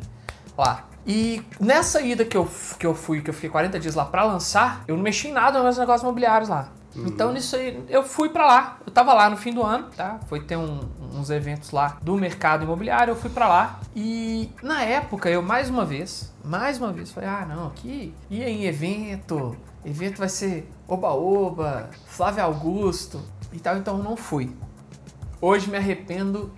[0.58, 0.88] lá.
[1.06, 2.48] E nessa ida que eu,
[2.78, 5.32] que eu fui, que eu fiquei 40 dias lá pra lançar, eu não mexi em
[5.32, 6.70] nada nos negócios imobiliários lá.
[6.96, 8.78] Então nisso aí, eu fui pra lá.
[8.86, 10.20] Eu tava lá no fim do ano, tá?
[10.28, 10.80] Foi ter um-
[11.14, 13.80] uns eventos lá do mercado imobiliário, eu fui pra lá.
[13.96, 18.50] E na época, eu mais uma vez, mais uma vez, falei, ah não, aqui ia
[18.50, 23.22] em evento, evento vai ser oba-oba, Flávio Augusto
[23.54, 24.54] e tal, então eu não fui.
[25.40, 26.54] Hoje me arrependo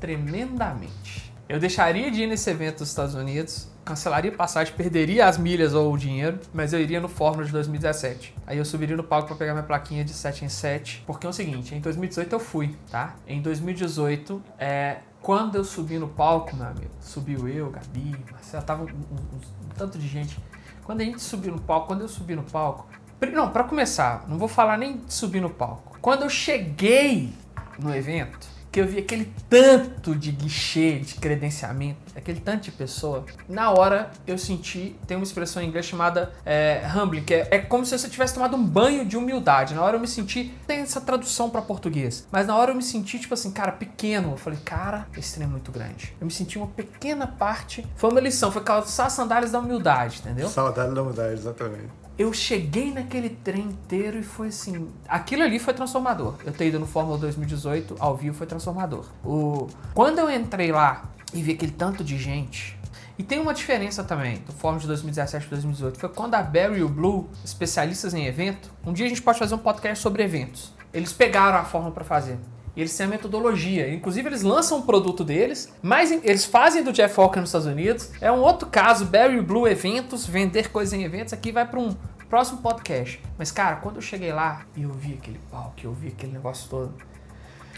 [0.00, 1.32] tremendamente.
[1.48, 5.92] Eu deixaria de ir nesse evento dos Estados Unidos, cancelaria passagem, perderia as milhas ou
[5.94, 8.34] o dinheiro, mas eu iria no Fórmula de 2017.
[8.46, 11.30] Aí eu subiria no palco para pegar minha plaquinha de 7 em 7, porque é
[11.30, 13.14] o seguinte, em 2018 eu fui, tá?
[13.28, 18.82] Em 2018, é, quando eu subi no palco, meu amigo, subiu eu, Gabi, Marcelo, tava
[18.82, 20.36] um, um- um tanto de gente.
[20.84, 22.86] Quando a gente subiu no palco, quando eu subi no palco,
[23.32, 25.96] não, para começar, não vou falar nem de subir no palco.
[26.02, 27.32] Quando eu cheguei
[27.78, 33.24] no evento, que eu vi aquele tanto de guichê, de credenciamento, aquele tanto de pessoa,
[33.48, 37.58] na hora eu senti, tem uma expressão em inglês chamada é, humbling, que é, é
[37.58, 39.72] como se você tivesse tomado um banho de humildade.
[39.72, 42.82] Na hora eu me senti, tem essa tradução pra português, mas na hora eu me
[42.82, 44.32] senti, tipo assim, cara, pequeno.
[44.32, 46.14] Eu falei, cara, esse trem é muito grande.
[46.20, 50.18] Eu me senti uma pequena parte, foi uma lição, foi calçar as sandálias da humildade,
[50.18, 50.50] entendeu?
[50.50, 52.05] Saudade da mudar, exatamente.
[52.18, 54.88] Eu cheguei naquele trem inteiro e foi assim.
[55.06, 56.36] Aquilo ali foi transformador.
[56.44, 59.04] Eu ter ido no Fórmula 2018 ao vivo foi transformador.
[59.24, 59.68] O...
[59.94, 62.76] Quando eu entrei lá e vi aquele tanto de gente.
[63.18, 65.98] E tem uma diferença também do Fórmula de 2017 e 2018.
[65.98, 69.38] Foi quando a Barry e o Blue, especialistas em evento, um dia a gente pode
[69.38, 70.72] fazer um podcast sobre eventos.
[70.92, 72.38] Eles pegaram a Fórmula para fazer.
[72.76, 73.88] E eles têm a metodologia.
[73.92, 78.10] Inclusive, eles lançam o produto deles, mas eles fazem do Jeff Walker nos Estados Unidos.
[78.20, 81.32] É um outro caso, Barry Blue Eventos, vender coisas em eventos.
[81.32, 81.96] Aqui vai para um
[82.28, 83.20] próximo podcast.
[83.38, 86.68] Mas, cara, quando eu cheguei lá e eu vi aquele palco, eu vi aquele negócio
[86.68, 86.92] todo,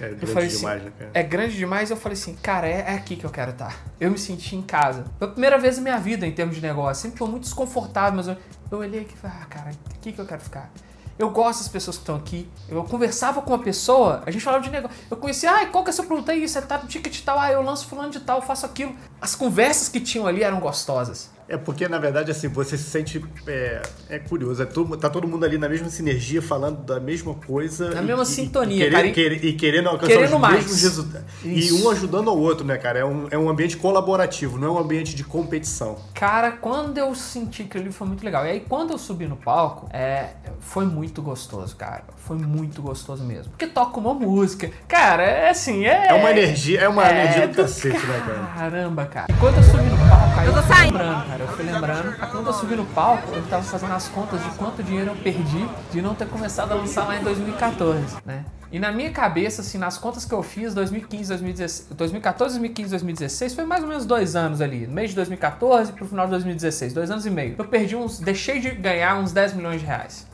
[0.01, 1.11] É eu grande falei demais, assim, né, cara?
[1.15, 1.91] é grande demais.
[1.91, 3.77] Eu falei assim, cara, é, é aqui que eu quero estar.
[4.01, 5.05] Eu me senti em casa.
[5.19, 7.03] Foi a primeira vez na minha vida em termos de negócio.
[7.03, 8.37] Sempre foi muito desconfortável, mas eu,
[8.71, 10.73] eu olhei aqui e falei, ah, cara, aqui que eu quero ficar.
[11.19, 12.49] Eu gosto das pessoas que estão aqui.
[12.69, 14.97] Eu conversava com uma pessoa, a gente falava de negócio.
[15.11, 16.47] Eu conhecia, ah, qual que é o seu produto aí?
[16.47, 18.95] Você tá no ticket tal, ah, eu lanço fulano de tal, faço aquilo.
[19.21, 21.31] As conversas que tinham ali eram gostosas.
[21.49, 23.25] É porque, na verdade, assim, você se sente.
[23.47, 23.81] É,
[24.11, 27.91] é curioso, é todo- tá todo mundo ali na mesma sinergia, falando da mesma coisa.
[27.95, 30.55] Na mesma e- sintonia, e, cara, querer- e- querer- e querendo alcançar querendo os mais.
[30.57, 31.27] mesmos resultados.
[31.43, 32.99] E um ajudando ao outro, né, cara?
[32.99, 35.97] É um, é um ambiente colaborativo, não é um ambiente de competição.
[36.13, 38.45] Cara, quando eu senti que ali foi muito legal.
[38.45, 40.31] E aí, quando eu subi no palco, é,
[40.61, 42.03] foi muito gostoso, cara.
[42.17, 43.51] Foi muito gostoso mesmo.
[43.53, 44.71] Porque toca uma música.
[44.87, 46.09] Cara, é assim, é.
[46.09, 48.47] É uma energia, é uma é energia do cacete, né, cara?
[48.55, 49.27] Caramba, cara.
[49.31, 50.93] E quando eu subi no palco, aí eu, tô saindo.
[50.93, 51.43] lembrando, cara.
[51.43, 52.17] Eu fui lembrando.
[52.31, 55.69] Quando eu subi no palco, eu tava fazendo as contas de quanto dinheiro eu perdi
[55.91, 58.45] de não ter começado a lançar lá em 2014, né?
[58.71, 63.55] E na minha cabeça, assim, nas contas que eu fiz, 2015, 2016, 2014, 2015, 2016,
[63.55, 64.87] foi mais ou menos dois anos ali.
[64.87, 67.55] No mês de 2014 pro final de 2016, dois anos e meio.
[67.59, 68.21] Eu perdi uns.
[68.21, 70.28] Deixei de ganhar uns 10 milhões de reais.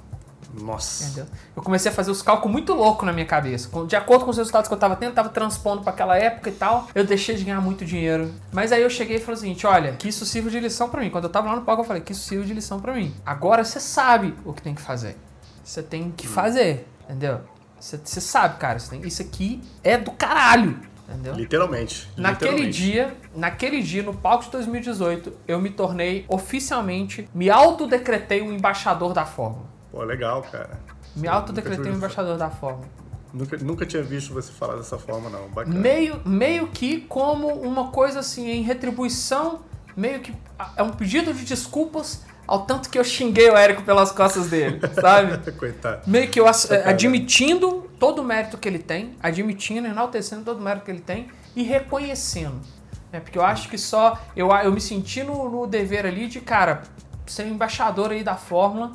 [0.61, 1.05] Nossa.
[1.05, 1.26] Entendeu?
[1.57, 3.68] Eu comecei a fazer os cálculos muito loucos na minha cabeça.
[3.86, 6.48] De acordo com os resultados que eu tava tendo, eu tava transpondo pra aquela época
[6.48, 6.88] e tal.
[6.94, 8.32] Eu deixei de ganhar muito dinheiro.
[8.52, 11.00] Mas aí eu cheguei e falei o seguinte: olha, que isso sirva de lição pra
[11.00, 11.11] mim.
[11.11, 13.14] Quando eu tava lá no palco, eu falei que isso sirva de lição pra mim.
[13.26, 15.16] Agora você sabe o que tem que fazer.
[15.64, 17.40] Você tem que fazer, entendeu?
[17.80, 18.78] Você, sabe, cara.
[18.80, 20.78] tem- isso aqui é do caralho.
[21.07, 21.34] Entendeu?
[21.34, 22.09] Literalmente.
[22.16, 22.82] Naquele literalmente.
[22.82, 29.12] dia, naquele dia, no palco de 2018, eu me tornei oficialmente, me autodecretei o embaixador
[29.12, 29.74] da Fórmula.
[29.95, 30.70] Pô, legal, cara.
[31.14, 32.88] Me autodecretei tive- embaixador da Fórmula.
[33.32, 35.49] Nunca, nunca tinha visto você falar dessa forma, não.
[35.49, 35.78] Bacana.
[35.78, 39.61] Meio, meio que como uma coisa assim, em retribuição,
[39.97, 40.34] meio que
[40.76, 44.80] é um pedido de desculpas ao tanto que eu xinguei o Érico pelas costas dele,
[45.01, 45.51] sabe?
[45.53, 46.03] Coitado.
[46.09, 46.90] Meio que eu Sacanagem.
[46.90, 51.28] admitindo todo o mérito que ele tem, admitindo, enaltecendo todo o mérito que ele tem
[51.57, 52.61] e reconhecendo.
[53.12, 53.18] né?
[53.20, 54.18] Porque eu acho que só.
[54.36, 56.82] Eu, eu me senti no, no dever ali de, cara,
[57.26, 58.92] ser um embaixador aí da Fórmula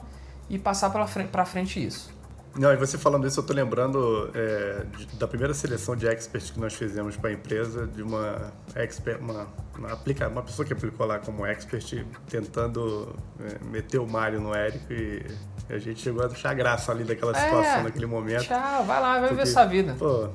[0.50, 2.20] e passar pra frente, frente isso.
[2.58, 4.84] Não, e você falando isso, eu tô lembrando é,
[5.20, 9.48] da primeira seleção de expert que nós fizemos para a empresa, de uma expert, uma,
[9.78, 14.54] uma, aplica, uma pessoa que aplicou lá como expert, tentando é, meter o Mário no
[14.54, 15.26] Érico e
[15.70, 18.46] a gente chegou a deixar graça ali daquela situação naquele momento.
[18.46, 19.96] Tchau, vai lá, vai Porque, sua vida.
[19.98, 20.30] Pô,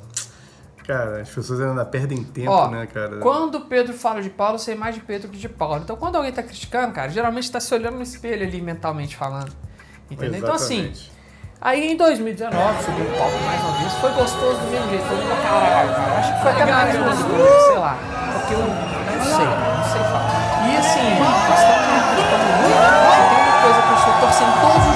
[0.86, 3.18] cara, as pessoas ainda perdem tempo, Ó, né, cara?
[3.18, 5.82] quando o Pedro fala de Paulo, eu sei mais de Pedro que de Paulo.
[5.82, 9.52] Então, quando alguém tá criticando, cara, geralmente tá se olhando no espelho ali, mentalmente falando.
[10.10, 10.40] Entendeu?
[10.40, 10.92] Então, assim,
[11.60, 15.16] aí em 2019, subi no palco mais uma vez, foi gostoso do mesmo jeito, foi
[15.42, 16.18] caralho, cara.
[16.18, 17.96] Acho que foi até mais gostoso, sei lá.
[18.32, 20.68] Porque eu não sei, não sei falar.
[20.68, 21.94] E assim, nós estamos
[22.30, 24.93] pandemia, se tem uma coisa que eu estou torcendo todos os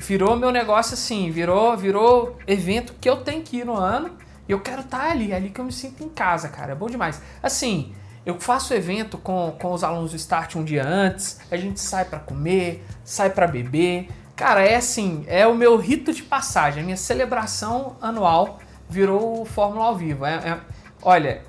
[0.00, 4.16] virou meu negócio assim, virou, virou evento que eu tenho que ir no ano
[4.48, 6.72] e eu quero estar tá ali, é ali que eu me sinto em casa, cara.
[6.72, 7.20] É bom demais.
[7.42, 7.94] Assim,
[8.24, 12.04] eu faço evento com, com os alunos do Start um dia antes, a gente sai
[12.04, 14.08] para comer, sai para beber.
[14.34, 19.84] Cara, é assim, é o meu rito de passagem, a minha celebração anual virou Fórmula
[19.84, 20.24] ao vivo.
[20.24, 20.60] É, é,
[21.02, 21.42] olha,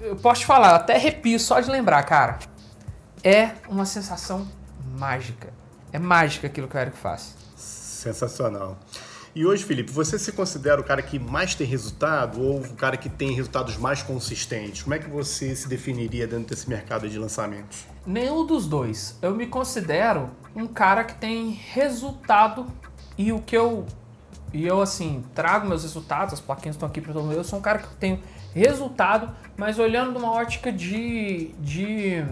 [0.00, 2.38] eu posso te falar, até arrepio só de lembrar, cara.
[3.24, 4.46] É uma sensação
[4.96, 5.52] mágica.
[5.92, 7.47] É mágica aquilo que o Eric faz.
[7.98, 8.78] Sensacional.
[9.34, 12.96] E hoje, Felipe, você se considera o cara que mais tem resultado ou o cara
[12.96, 14.82] que tem resultados mais consistentes?
[14.82, 17.84] Como é que você se definiria dentro desse mercado de lançamentos?
[18.06, 19.18] Nenhum dos dois.
[19.20, 22.66] Eu me considero um cara que tem resultado
[23.16, 23.84] e o que eu
[24.52, 27.34] e eu assim trago meus resultados, as plaquinhas estão aqui para todo mundo.
[27.34, 28.22] Eu sou um cara que tem
[28.54, 32.24] resultado, mas olhando de uma ótica de, de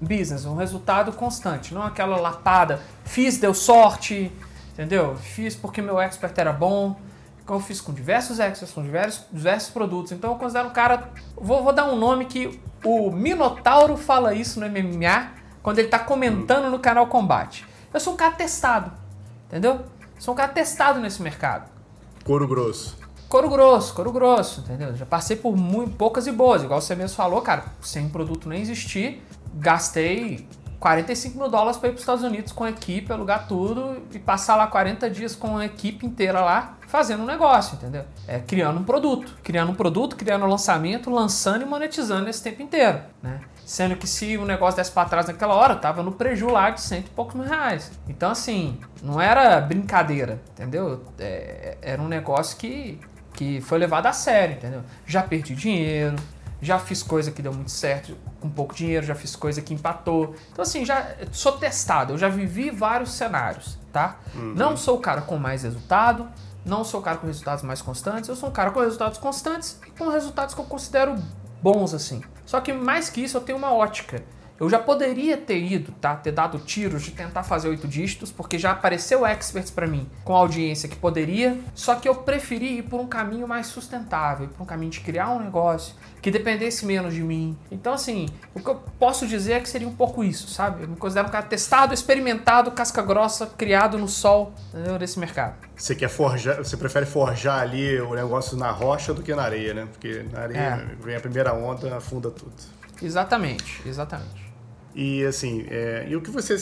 [0.00, 4.30] business, um resultado constante, não aquela lapada, fiz, deu sorte,
[4.76, 5.16] entendeu?
[5.16, 6.96] Fiz porque meu expert era bom,
[7.48, 11.64] eu fiz com diversos experts, com diversos, diversos produtos, então eu considero um cara, vou,
[11.64, 15.30] vou dar um nome que o Minotauro fala isso no MMA,
[15.62, 17.66] quando ele está comentando no canal Combate.
[17.92, 18.92] Eu sou um cara testado,
[19.46, 19.80] entendeu?
[20.18, 21.70] Sou um cara testado nesse mercado.
[22.22, 22.98] Couro grosso.
[23.28, 24.94] Couro grosso, couro grosso, entendeu?
[24.94, 28.60] Já passei por muito, poucas e boas, igual você mesmo falou, cara, sem produto nem
[28.60, 29.22] existir,
[29.54, 30.46] gastei
[30.78, 34.18] 45 mil dólares para ir para os Estados Unidos com a equipe, alugar tudo e
[34.18, 38.04] passar lá 40 dias com a equipe inteira lá fazendo um negócio, entendeu?
[38.28, 42.62] É criando um produto, criando um produto, criando um lançamento, lançando e monetizando esse tempo
[42.62, 43.40] inteiro, né?
[43.64, 46.80] Sendo que se o negócio desse para trás naquela hora, tava no prejuízo lá de
[46.80, 47.90] cento e poucos mil reais.
[48.08, 51.02] Então, assim, não era brincadeira, entendeu?
[51.18, 53.00] É, era um negócio que
[53.36, 54.82] que foi levado a sério, entendeu?
[55.06, 56.16] Já perdi dinheiro,
[56.60, 60.34] já fiz coisa que deu muito certo com pouco dinheiro, já fiz coisa que empatou.
[60.52, 64.18] Então, assim, já sou testado, eu já vivi vários cenários, tá?
[64.34, 64.54] Uhum.
[64.54, 66.28] Não sou o cara com mais resultado,
[66.64, 69.78] não sou o cara com resultados mais constantes, eu sou um cara com resultados constantes
[69.86, 71.16] e com resultados que eu considero
[71.62, 72.22] bons, assim.
[72.44, 74.22] Só que mais que isso, eu tenho uma ótica.
[74.58, 76.16] Eu já poderia ter ido, tá?
[76.16, 80.34] Ter dado tiros de tentar fazer oito dígitos, porque já apareceu experts para mim com
[80.34, 84.66] audiência que poderia, só que eu preferi ir por um caminho mais sustentável, por um
[84.66, 87.56] caminho de criar um negócio que dependesse menos de mim.
[87.70, 90.84] Então, assim, o que eu posso dizer é que seria um pouco isso, sabe?
[90.84, 94.98] Eu me considero um cara testado, experimentado, casca grossa, criado no sol entendeu?
[94.98, 95.54] desse mercado.
[95.76, 99.74] Você quer forjar, você prefere forjar ali o negócio na rocha do que na areia,
[99.74, 99.86] né?
[99.92, 101.04] Porque na areia é.
[101.04, 102.54] vem a primeira onda, afunda tudo.
[103.02, 104.45] Exatamente, exatamente.
[104.98, 106.56] E assim, é, e o que você,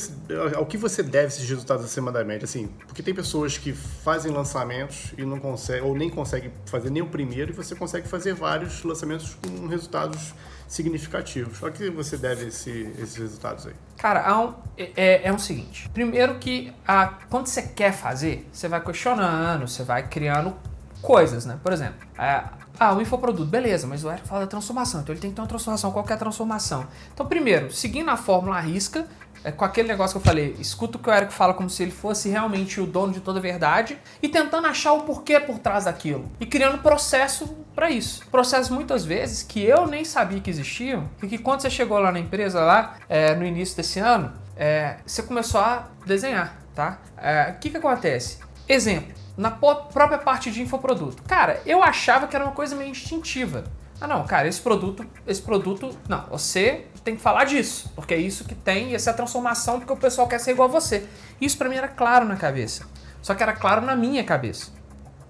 [0.57, 2.45] ao que você deve esses resultados acima da média?
[2.45, 7.01] Assim, porque tem pessoas que fazem lançamentos e não conseguem, ou nem conseguem fazer nem
[7.01, 10.35] o primeiro, e você consegue fazer vários lançamentos com resultados
[10.67, 11.63] significativos.
[11.63, 13.75] Ao que você deve esse, esses resultados aí?
[13.99, 18.67] Cara, um, é, é, é o seguinte: primeiro que a, quando você quer fazer, você
[18.67, 20.57] vai questionando, você vai criando
[21.01, 21.57] coisas, né?
[21.63, 22.43] Por exemplo, é,
[22.79, 25.43] ah, o infoproduto, beleza, mas o Eric fala da transformação, então ele tem que ter
[25.43, 25.93] uma transformação.
[25.93, 26.87] Qual é a transformação?
[27.13, 29.07] Então, primeiro, seguindo a fórmula risca,
[29.45, 31.83] é, com aquele negócio que eu falei, escuta o que o Eric fala como se
[31.83, 35.59] ele fosse realmente o dono de toda a verdade e tentando achar o porquê por
[35.59, 38.27] trás daquilo e criando processo para isso.
[38.31, 42.11] Processos muitas vezes que eu nem sabia que existiam e que quando você chegou lá
[42.11, 46.99] na empresa lá é, no início desse ano, é, você começou a desenhar, tá?
[47.19, 48.39] É, o que que acontece?
[48.67, 51.23] Exemplo na própria parte de infoproduto.
[51.25, 53.65] Cara, eu achava que era uma coisa meio instintiva.
[54.01, 58.19] Ah não, cara, esse produto, esse produto, não, você tem que falar disso, porque é
[58.19, 61.07] isso que tem, essa é a transformação, porque o pessoal quer ser igual a você.
[61.41, 62.87] Isso para mim era claro na cabeça.
[63.23, 64.73] Só que era claro na minha cabeça.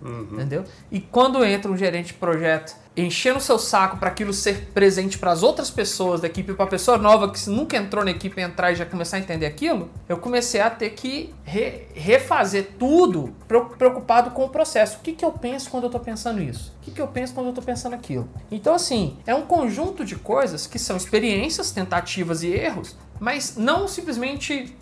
[0.03, 0.29] Uhum.
[0.33, 0.65] Entendeu?
[0.91, 5.33] E quando entra um gerente de projeto enchendo seu saco para aquilo ser presente para
[5.33, 8.73] as outras pessoas da equipe, para a pessoa nova que nunca entrou na equipe entrar
[8.73, 13.35] e já começar a entender aquilo, eu comecei a ter que re refazer tudo
[13.79, 14.99] preocupado com o processo.
[14.99, 16.73] O que, que eu penso quando eu estou pensando isso?
[16.81, 18.29] O que, que eu penso quando eu estou pensando aquilo?
[18.51, 23.89] Então, assim, é um conjunto de coisas que são experiências, tentativas e erros, mas não
[23.89, 24.77] simplesmente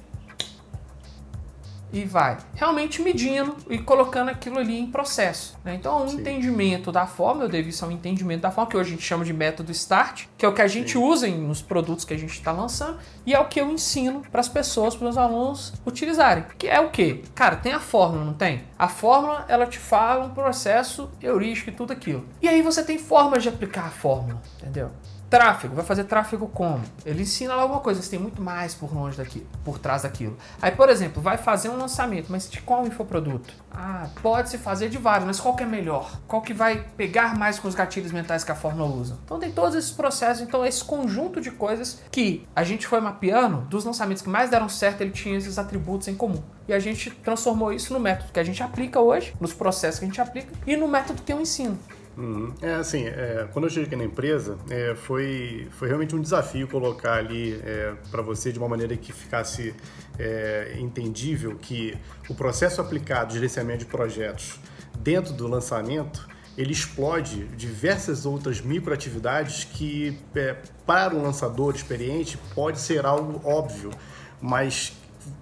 [1.93, 5.59] e vai realmente medindo e colocando aquilo ali em processo.
[5.65, 5.75] Né?
[5.75, 6.21] Então, o Sim.
[6.21, 9.25] entendimento da forma, eu devo isso ao entendimento da forma, que hoje a gente chama
[9.25, 10.99] de método START, que é o que a gente Sim.
[10.99, 14.41] usa nos produtos que a gente está lançando, e é o que eu ensino para
[14.41, 16.45] as pessoas, para os alunos utilizarem.
[16.57, 17.23] Que é o que?
[17.35, 18.65] Cara, tem a fórmula, não tem?
[18.79, 22.27] A fórmula, ela te fala um processo heurístico e tudo aquilo.
[22.41, 24.91] E aí você tem formas de aplicar a fórmula, entendeu?
[25.33, 26.83] Tráfego, vai fazer tráfego como?
[27.07, 30.37] Ele ensina lá alguma coisa, você tem muito mais por longe daqui, por trás daquilo.
[30.61, 33.55] Aí, por exemplo, vai fazer um lançamento, mas de qual infoproduto?
[33.73, 36.21] Ah, pode se fazer de vários, mas qual que é melhor?
[36.29, 39.17] Qual que vai pegar mais com os gatilhos mentais que a fórmula usa?
[39.25, 43.63] Então tem todos esses processos, então esse conjunto de coisas que a gente foi mapeando,
[43.63, 46.43] dos lançamentos que mais deram certo, ele tinha esses atributos em comum.
[46.69, 50.05] E a gente transformou isso no método que a gente aplica hoje, nos processos que
[50.05, 51.79] a gente aplica e no método que eu ensino.
[52.17, 52.53] Uhum.
[52.61, 57.15] É assim, é, quando eu cheguei na empresa, é, foi, foi realmente um desafio colocar
[57.15, 59.75] ali é, para você de uma maneira que ficasse
[60.19, 61.97] é, entendível que
[62.29, 64.61] o processo aplicado de gerenciamento de projetos
[64.99, 70.57] dentro do lançamento ele explode diversas outras microatividades que é,
[70.87, 73.91] para um lançador experiente pode ser algo óbvio,
[74.39, 74.93] mas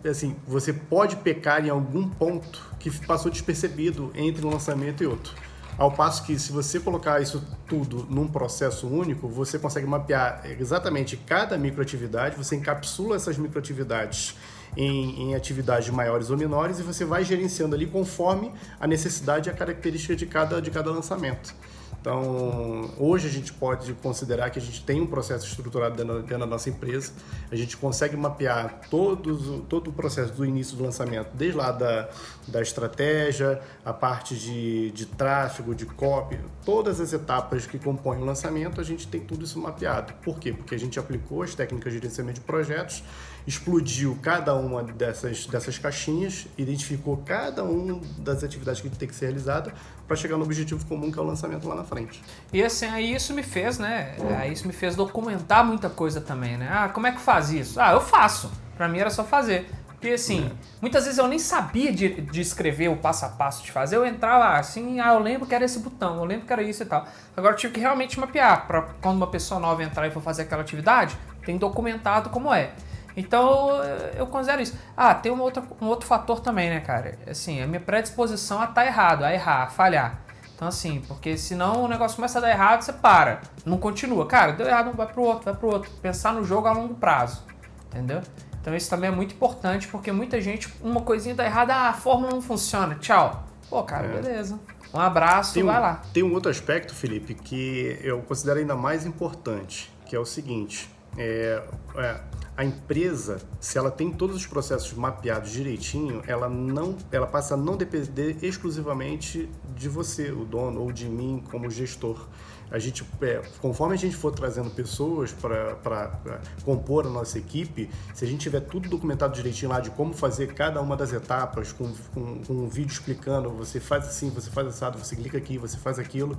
[0.08, 5.34] assim você pode pecar em algum ponto que passou despercebido entre um lançamento e outro.
[5.78, 11.16] Ao passo que, se você colocar isso tudo num processo único, você consegue mapear exatamente
[11.16, 14.36] cada microatividade, você encapsula essas microatividades
[14.76, 19.52] em, em atividades maiores ou menores e você vai gerenciando ali conforme a necessidade e
[19.52, 21.54] a característica de cada, de cada lançamento.
[22.00, 26.46] Então, hoje a gente pode considerar que a gente tem um processo estruturado dentro, da
[26.46, 27.12] nossa empresa,
[27.50, 32.08] a gente consegue mapear todos, todo o processo do início do lançamento, desde lá da,
[32.48, 38.24] da estratégia, a parte de, de tráfego, de copy, todas as etapas que compõem o
[38.24, 40.14] lançamento, a gente tem tudo isso mapeado.
[40.22, 40.52] Por quê?
[40.52, 43.02] Porque a gente aplicou as técnicas de gerenciamento de projetos
[43.46, 49.26] explodiu cada uma dessas, dessas caixinhas, identificou cada uma das atividades que tem que ser
[49.26, 49.72] realizada
[50.06, 52.22] para chegar no objetivo comum que é o lançamento lá na frente.
[52.52, 54.16] E assim, aí isso me fez, né?
[54.38, 56.68] Aí isso me fez documentar muita coisa também, né?
[56.70, 57.80] Ah, como é que faz isso?
[57.80, 58.50] Ah, eu faço.
[58.76, 59.68] Para mim era só fazer.
[60.00, 60.52] Porque assim, é.
[60.80, 63.96] muitas vezes eu nem sabia de, de escrever o passo a passo de fazer.
[63.96, 66.82] Eu entrava assim, ah, eu lembro que era esse botão, eu lembro que era isso
[66.82, 67.06] e tal.
[67.36, 70.42] Agora eu tive que realmente mapear para quando uma pessoa nova entrar e for fazer
[70.42, 72.72] aquela atividade, tem documentado como é.
[73.16, 73.70] Então
[74.16, 74.78] eu considero isso.
[74.96, 77.18] Ah, tem um outro, um outro fator também, né, cara?
[77.28, 80.20] Assim, a minha predisposição a estar tá errado, a errar, a falhar.
[80.54, 84.26] Então, assim, porque senão o negócio começa a dar errado, você para, não continua.
[84.26, 85.90] Cara, deu errado, vai pro outro, vai pro outro.
[86.02, 87.42] Pensar no jogo a longo prazo,
[87.86, 88.20] entendeu?
[88.60, 91.92] Então, isso também é muito importante, porque muita gente, uma coisinha dá errada, ah, a
[91.94, 93.42] fórmula não funciona, tchau.
[93.70, 94.20] Pô, cara, é.
[94.20, 94.60] beleza.
[94.92, 96.02] Um abraço, tem vai lá.
[96.12, 100.90] Tem um outro aspecto, Felipe, que eu considero ainda mais importante, que é o seguinte:
[101.16, 101.62] é,
[101.96, 102.20] é
[102.60, 107.56] a empresa, se ela tem todos os processos mapeados direitinho, ela não, ela passa a
[107.56, 112.28] não depender exclusivamente de você, o dono, ou de mim como gestor.
[112.70, 116.20] A gente, é, conforme a gente for trazendo pessoas para
[116.62, 120.52] compor a nossa equipe, se a gente tiver tudo documentado direitinho lá de como fazer
[120.52, 124.68] cada uma das etapas, com, com, com um vídeo explicando, você faz assim, você faz
[124.68, 126.38] assado, você clica aqui, você faz aquilo,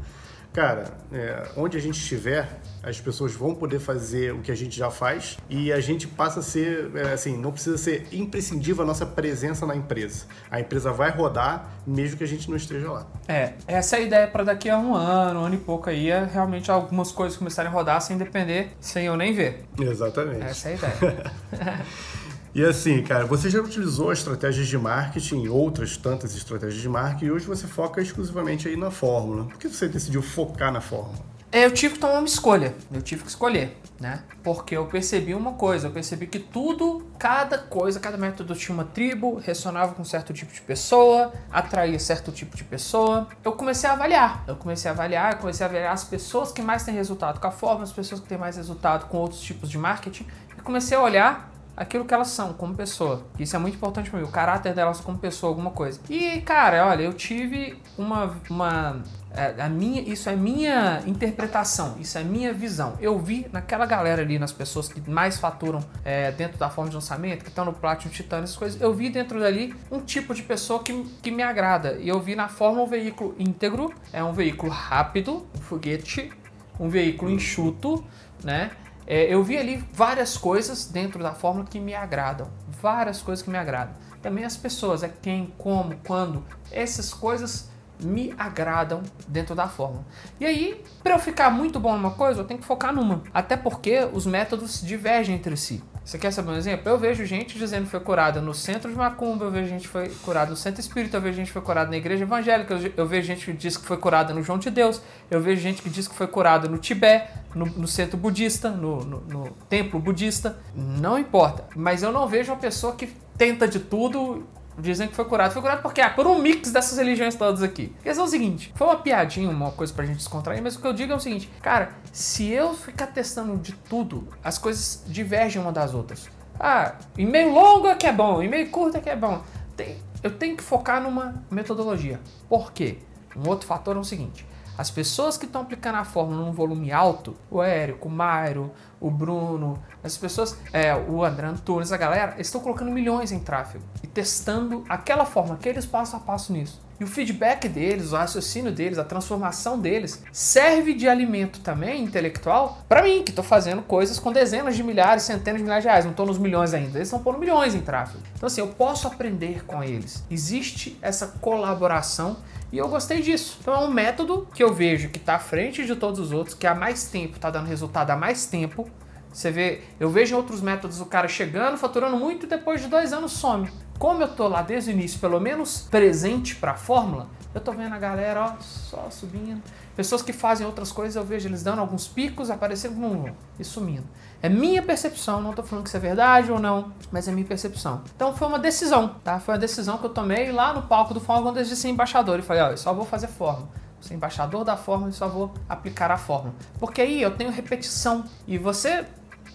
[0.53, 4.77] cara, é, onde a gente estiver, as pessoas vão poder fazer o que a gente
[4.77, 8.87] já faz e a gente passa a ser, é, assim, não precisa ser imprescindível a
[8.87, 10.25] nossa presença na empresa.
[10.49, 13.07] A empresa vai rodar mesmo que a gente não esteja lá.
[13.27, 16.09] É, essa é a ideia para daqui a um ano, um ano e pouco aí,
[16.09, 19.65] é realmente algumas coisas começarem a rodar sem depender, sem eu nem ver.
[19.79, 20.43] Exatamente.
[20.43, 21.31] Essa é a ideia.
[22.53, 27.31] E assim, cara, você já utilizou estratégias de marketing, outras tantas estratégias de marketing, e
[27.31, 29.45] hoje você foca exclusivamente aí na fórmula.
[29.45, 31.31] Por que você decidiu focar na fórmula?
[31.49, 32.73] É, eu tive que tomar uma escolha.
[32.91, 34.23] Eu tive que escolher, né?
[34.43, 38.85] Porque eu percebi uma coisa, eu percebi que tudo, cada coisa, cada método tinha uma
[38.85, 43.27] tribo, ressonava com certo tipo de pessoa, atraía certo tipo de pessoa.
[43.43, 44.43] Eu comecei a avaliar.
[44.47, 47.47] Eu comecei a avaliar, eu comecei a avaliar as pessoas que mais têm resultado com
[47.47, 50.25] a forma, as pessoas que têm mais resultado com outros tipos de marketing.
[50.57, 53.25] E comecei a olhar aquilo que elas são como pessoa.
[53.39, 55.99] Isso é muito importante para mim, o caráter delas como pessoa, alguma coisa.
[56.09, 58.35] E, cara, olha, eu tive uma.
[58.49, 59.01] uma
[59.33, 62.97] é, a minha, isso é minha interpretação, isso é minha visão.
[62.99, 66.95] Eu vi naquela galera ali, nas pessoas que mais faturam é, dentro da forma de
[66.95, 70.43] lançamento, que estão no Platinum Titã, essas coisas, eu vi dentro dali um tipo de
[70.43, 71.97] pessoa que, que me agrada.
[72.01, 76.29] E eu vi na forma um veículo íntegro, é um veículo rápido, um foguete,
[76.77, 78.03] um veículo enxuto,
[78.43, 78.71] né?
[79.11, 82.47] É, eu vi ali várias coisas dentro da fórmula que me agradam.
[82.81, 83.93] Várias coisas que me agradam.
[84.21, 86.45] Também as pessoas, é quem, como, quando.
[86.71, 90.05] Essas coisas me agradam dentro da fórmula.
[90.39, 93.21] E aí, para eu ficar muito bom numa coisa, eu tenho que focar numa.
[93.33, 95.83] Até porque os métodos divergem entre si.
[96.03, 96.89] Você quer saber um exemplo?
[96.89, 99.87] Eu vejo gente dizendo que foi curada no centro de Macumba, eu vejo gente que
[99.87, 103.05] foi curada no centro espírita, eu vejo gente que foi curada na igreja evangélica, eu
[103.05, 104.99] vejo gente que diz que foi curada no João de Deus,
[105.29, 109.03] eu vejo gente que diz que foi curada no Tibete, no, no centro budista, no,
[109.03, 110.57] no, no templo budista.
[110.75, 111.65] Não importa.
[111.75, 114.47] Mas eu não vejo uma pessoa que tenta de tudo
[114.77, 115.51] dizem que foi curado.
[115.53, 117.95] Foi curado porque, ah, por um mix dessas religiões todas aqui.
[117.99, 120.81] A questão é o seguinte, foi uma piadinha, uma coisa pra gente descontrair, mas o
[120.81, 125.03] que eu digo é o seguinte, cara, se eu ficar testando de tudo, as coisas
[125.07, 126.29] divergem uma das outras.
[126.59, 129.41] Ah, e-mail longo é que é bom, e-mail curto é que é bom.
[129.75, 132.19] Tem, eu tenho que focar numa metodologia.
[132.47, 132.99] Por quê?
[133.35, 134.45] Um outro fator é o seguinte,
[134.77, 139.11] as pessoas que estão aplicando a fórmula num volume alto, o Érico, o Mairo, o
[139.11, 144.07] Bruno, as pessoas, é, o André Antunes, a galera, estão colocando milhões em tráfego e
[144.07, 146.81] testando aquela forma, aqueles passo a passo nisso.
[147.01, 152.85] E o feedback deles, o raciocínio deles, a transformação deles serve de alimento também intelectual
[152.87, 156.05] para mim, que estou fazendo coisas com dezenas de milhares, centenas de milhares de reais.
[156.05, 158.23] Não estou nos milhões ainda, eles estão pondo milhões em tráfego.
[158.35, 160.23] Então, assim, eu posso aprender com eles.
[160.29, 162.37] Existe essa colaboração
[162.71, 163.57] e eu gostei disso.
[163.59, 166.53] Então é um método que eu vejo que está à frente de todos os outros,
[166.53, 168.87] que há mais tempo está dando resultado há mais tempo.
[169.33, 172.87] Você vê, eu vejo em outros métodos o cara chegando, faturando muito, e depois de
[172.87, 173.71] dois anos some.
[174.01, 177.71] Como eu tô lá desde o início, pelo menos presente para a fórmula, eu tô
[177.71, 179.61] vendo a galera ó, só subindo.
[179.95, 184.05] Pessoas que fazem outras coisas, eu vejo eles dando alguns picos, aparecendo e sumindo.
[184.41, 187.45] É minha percepção, não estou falando que isso é verdade ou não, mas é minha
[187.45, 188.01] percepção.
[188.15, 189.39] Então foi uma decisão, tá?
[189.39, 191.89] Foi uma decisão que eu tomei lá no palco do Fórmula quando eu disse ser
[191.89, 192.39] embaixador.
[192.39, 193.69] E falei, ó, eu só vou fazer fórmula.
[193.99, 196.55] Ser embaixador da fórmula e só vou aplicar a fórmula.
[196.79, 198.25] Porque aí eu tenho repetição.
[198.47, 199.05] E você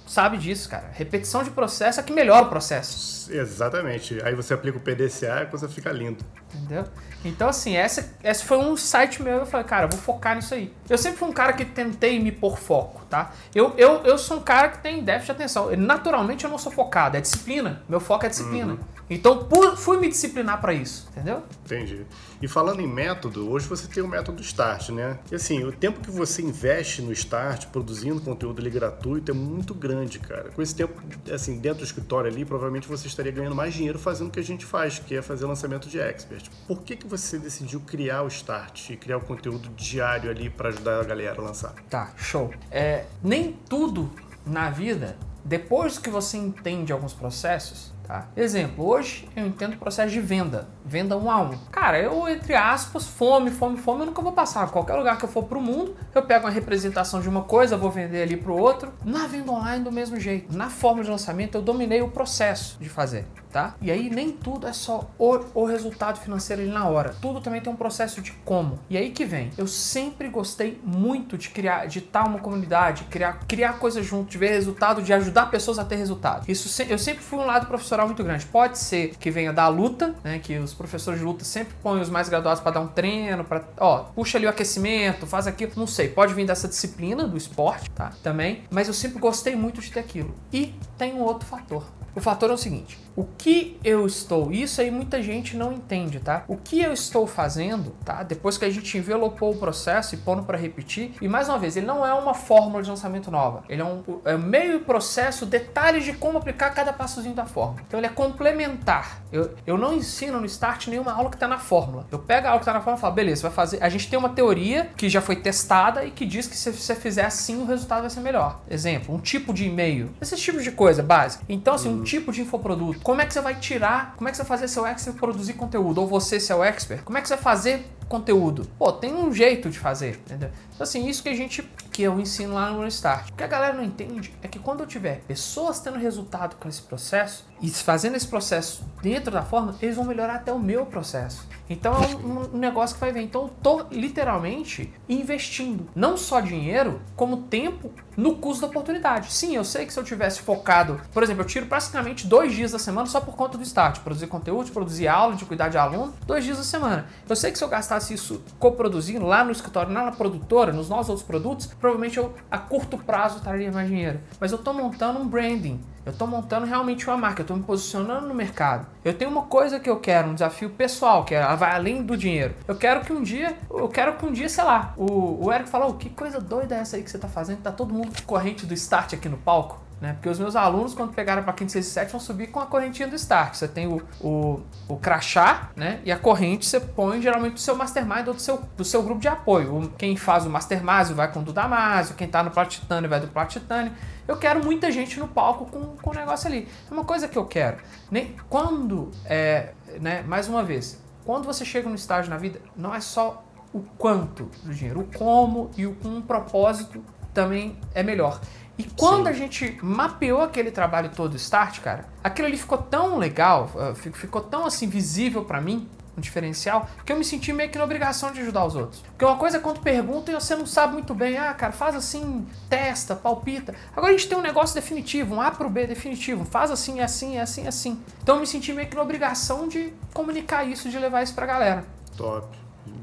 [0.06, 0.90] sabe disso, cara.
[0.92, 3.30] Repetição de processo é que melhora o processo.
[3.32, 4.18] Exatamente.
[4.24, 6.24] Aí você aplica o PDCA e a coisa fica linda.
[6.54, 6.84] Entendeu?
[7.24, 9.38] Então, assim, essa, esse foi um site meu.
[9.38, 10.72] Eu falei, cara, vou focar nisso aí.
[10.88, 13.32] Eu sempre fui um cara que tentei me pôr foco, tá?
[13.54, 15.70] Eu, eu, eu sou um cara que tem déficit de atenção.
[15.76, 17.82] Naturalmente eu não sou focado, é disciplina.
[17.88, 18.74] Meu foco é disciplina.
[18.74, 18.78] Uhum.
[19.08, 19.46] Então
[19.76, 21.42] fui me disciplinar para isso, entendeu?
[21.64, 22.04] Entendi.
[22.42, 25.18] E falando em método, hoje você tem o método Start, né?
[25.30, 29.74] E assim, o tempo que você investe no Start, produzindo conteúdo ali gratuito, é muito
[29.74, 30.50] grande, cara.
[30.50, 31.00] Com esse tempo,
[31.32, 34.44] assim, dentro do escritório ali, provavelmente você estaria ganhando mais dinheiro fazendo o que a
[34.44, 36.50] gente faz, que é fazer lançamento de expert.
[36.66, 40.68] Por que, que você decidiu criar o Start e criar o conteúdo diário ali para
[40.68, 41.74] ajudar a galera a lançar?
[41.88, 42.52] Tá, show.
[42.70, 44.10] É, nem tudo
[44.44, 48.28] na vida, depois que você entende alguns processos, Tá?
[48.36, 51.58] Exemplo, hoje eu entendo o processo de venda, venda um a um.
[51.70, 54.70] Cara, eu, entre aspas, fome, fome, fome, eu nunca vou passar.
[54.70, 57.90] Qualquer lugar que eu for pro mundo, eu pego uma representação de uma coisa, vou
[57.90, 58.92] vender ali pro outro.
[59.04, 60.56] Na venda online, do mesmo jeito.
[60.56, 63.26] Na forma de lançamento, eu dominei o processo de fazer
[63.56, 63.74] tá?
[63.80, 67.14] E aí nem tudo é só o, o resultado financeiro ali na hora.
[67.22, 68.78] Tudo também tem um processo de como.
[68.90, 69.50] E aí que vem.
[69.56, 74.36] Eu sempre gostei muito de criar, de estar uma comunidade, criar, criar coisas junto, de
[74.36, 76.44] ver resultado, de ajudar pessoas a ter resultado.
[76.46, 78.44] Isso eu sempre fui um lado profissional muito grande.
[78.44, 80.38] Pode ser que venha da luta, né?
[80.38, 83.64] Que os professores de luta sempre põem os mais graduados para dar um treino, para
[83.78, 85.72] ó, puxa ali o aquecimento, faz aquilo.
[85.76, 88.12] Não sei, pode vir dessa disciplina do esporte, tá?
[88.22, 88.64] Também.
[88.70, 90.34] Mas eu sempre gostei muito de ter aquilo.
[90.52, 91.84] E tem um outro fator.
[92.14, 96.20] O fator é o seguinte: o que eu estou, isso aí muita gente não entende,
[96.20, 96.44] tá?
[96.46, 98.22] O que eu estou fazendo, tá?
[98.22, 101.76] Depois que a gente envelopou o processo e pondo para repetir, e mais uma vez,
[101.76, 106.04] ele não é uma fórmula de lançamento nova, ele é um é meio processo, detalhes
[106.04, 107.82] de como aplicar cada passozinho da fórmula.
[107.86, 109.22] Então ele é complementar.
[109.32, 112.06] Eu, eu não ensino no start nenhuma aula que está na fórmula.
[112.10, 113.82] Eu pego a aula que está na fórmula e falo, beleza, vai fazer.
[113.82, 116.94] A gente tem uma teoria que já foi testada e que diz que se você
[116.94, 118.60] fizer assim, o resultado vai ser melhor.
[118.68, 121.44] Exemplo, um tipo de e-mail, esses tipos de coisa básica.
[121.48, 123.00] Então, assim, um tipo de infoproduto.
[123.06, 125.52] Como é que você vai tirar, como é que você vai fazer seu expert produzir
[125.52, 126.00] conteúdo?
[126.00, 128.66] Ou você, seu expert, como é que você vai fazer conteúdo?
[128.76, 130.50] Pô, tem um jeito de fazer, entendeu?
[130.76, 133.30] Então, assim, isso que a gente, que eu ensino lá no Start.
[133.30, 136.68] O que a galera não entende é que quando eu tiver pessoas tendo resultado com
[136.68, 140.84] esse processo e fazendo esse processo dentro da forma, eles vão melhorar até o meu
[140.84, 141.48] processo.
[141.68, 143.22] Então é um, um, negócio que vai ver.
[143.22, 149.32] Então eu tô literalmente investindo não só dinheiro, como tempo no custo da oportunidade.
[149.32, 152.72] Sim, eu sei que se eu tivesse focado, por exemplo, eu tiro praticamente dois dias
[152.72, 156.14] da semana só por conta do start, produzir conteúdo, produzir aula, de cuidar de aluno,
[156.26, 157.06] dois dias da semana.
[157.28, 161.08] Eu sei que se eu gastasse isso coproduzindo lá no escritório, na produtora, nos nossos
[161.08, 164.20] outros produtos, provavelmente eu a curto prazo traria mais dinheiro.
[164.40, 165.80] Mas eu tô montando um branding.
[166.04, 168.86] Eu estou montando realmente uma marca, eu estou me posicionando no mercado.
[169.04, 172.16] Eu tenho uma coisa que eu quero, um desafio pessoal, que ela vai além do
[172.16, 172.54] dinheiro.
[172.68, 175.68] Eu quero que um dia, eu quero que um dia, sei lá, o, o Eric
[175.68, 177.60] falou, que coisa doida é essa aí que você está fazendo?
[177.60, 179.85] Tá todo mundo corrente do start aqui no palco.
[180.00, 180.12] Né?
[180.12, 183.54] Porque os meus alunos, quando pegaram para 567, vão subir com a correntinha do start.
[183.54, 186.00] Você tem o, o, o crachá, né?
[186.04, 189.20] E a corrente você põe geralmente do seu mastermind ou do seu, do seu grupo
[189.20, 189.90] de apoio.
[189.96, 193.28] Quem faz o mastermind vai com o do Damásio, quem está no Platitânio vai do
[193.28, 193.92] Platitânio.
[194.28, 196.68] Eu quero muita gente no palco com, com o negócio ali.
[196.90, 197.78] É uma coisa que eu quero.
[198.10, 202.94] Nem, quando, é, né, mais uma vez, quando você chega no estágio na vida, não
[202.94, 203.42] é só
[203.72, 208.40] o quanto do dinheiro, o como e o com um propósito também é melhor.
[208.78, 209.30] E quando Sim.
[209.30, 214.42] a gente mapeou aquele trabalho todo start, cara, aquilo ali ficou tão legal, ah, ficou
[214.42, 218.32] tão assim visível para mim, um diferencial, que eu me senti meio que na obrigação
[218.32, 219.02] de ajudar os outros.
[219.02, 221.94] Porque uma coisa é quando perguntam e você não sabe muito bem, ah, cara, faz
[221.94, 223.74] assim, testa, palpita.
[223.94, 227.38] Agora a gente tem um negócio definitivo, um A pro B definitivo, faz assim, assim,
[227.38, 228.00] assim, assim.
[228.22, 231.46] Então eu me senti meio que na obrigação de comunicar isso, de levar isso pra
[231.46, 231.84] galera.
[232.16, 232.46] Top.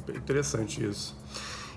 [0.10, 1.16] Interessante isso.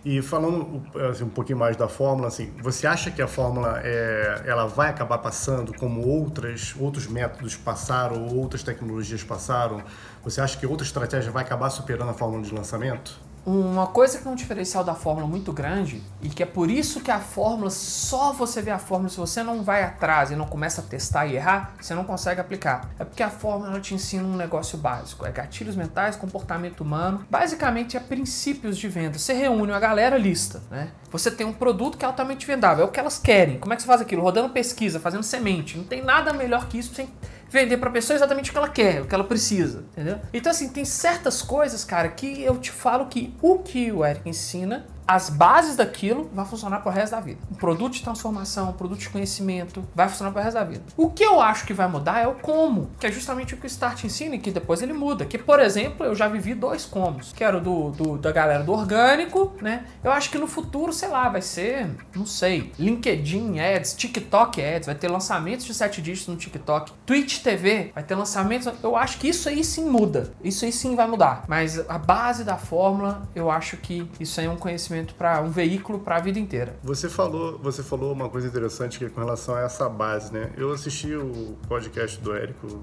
[0.09, 4.45] E falando assim, um pouquinho mais da fórmula, assim, você acha que a fórmula é,
[4.47, 9.83] ela vai acabar passando como outras, outros métodos passaram, ou outras tecnologias passaram?
[10.23, 13.21] Você acha que outra estratégia vai acabar superando a fórmula de lançamento?
[13.47, 17.01] Uma coisa que é um diferencial da fórmula muito grande e que é por isso
[17.01, 20.47] que a fórmula, só você vê a fórmula, se você não vai atrás e não
[20.47, 22.91] começa a testar e errar, você não consegue aplicar.
[22.99, 27.25] É porque a fórmula ela te ensina um negócio básico, é gatilhos mentais, comportamento humano,
[27.31, 29.17] basicamente é princípios de venda.
[29.17, 30.91] Você reúne uma galera, lista, né?
[31.13, 33.61] Você tem um produto que é altamente vendável, é o que elas querem.
[33.61, 34.23] Como é que você faz aquilo?
[34.23, 35.79] Rodando pesquisa, fazendo semente.
[35.79, 37.09] Não tem nada melhor que isso sem
[37.49, 40.21] vender para a pessoa exatamente o que ela quer, o que ela precisa, entendeu?
[40.33, 44.29] Então assim, tem certas coisas, cara, que eu te falo que o que o Eric
[44.29, 47.39] ensina as bases daquilo vai funcionar pro resto da vida.
[47.51, 50.83] Um produto de transformação, um produto de conhecimento, vai funcionar pro resto da vida.
[50.97, 53.67] O que eu acho que vai mudar é o como, que é justamente o que
[53.67, 55.25] o Start ensina e que depois ele muda.
[55.25, 58.65] Que, por exemplo, eu já vivi dois comos, que era o do, do, da galera
[58.65, 59.85] do orgânico, né?
[60.03, 64.87] Eu acho que no futuro, sei lá, vai ser, não sei, LinkedIn Ads, TikTok Ads,
[64.87, 68.73] vai ter lançamentos de sete dígitos no TikTok, Twitch TV, vai ter lançamentos.
[68.83, 70.33] Eu acho que isso aí sim muda.
[70.43, 71.45] Isso aí sim vai mudar.
[71.47, 75.51] Mas a base da fórmula, eu acho que isso aí é um conhecimento para um
[75.51, 76.77] veículo para a vida inteira.
[76.83, 80.53] Você falou, você falou uma coisa interessante que com relação a essa base, né?
[80.57, 82.81] Eu assisti o podcast do Érico,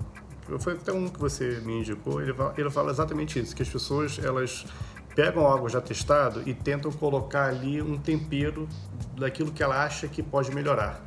[0.60, 3.70] foi até um que você me indicou, ele fala, ele fala exatamente isso, que as
[3.70, 4.66] pessoas elas
[5.16, 8.68] pegam algo já testado e tentam colocar ali um tempero
[9.18, 11.02] daquilo que ela acha que pode melhorar.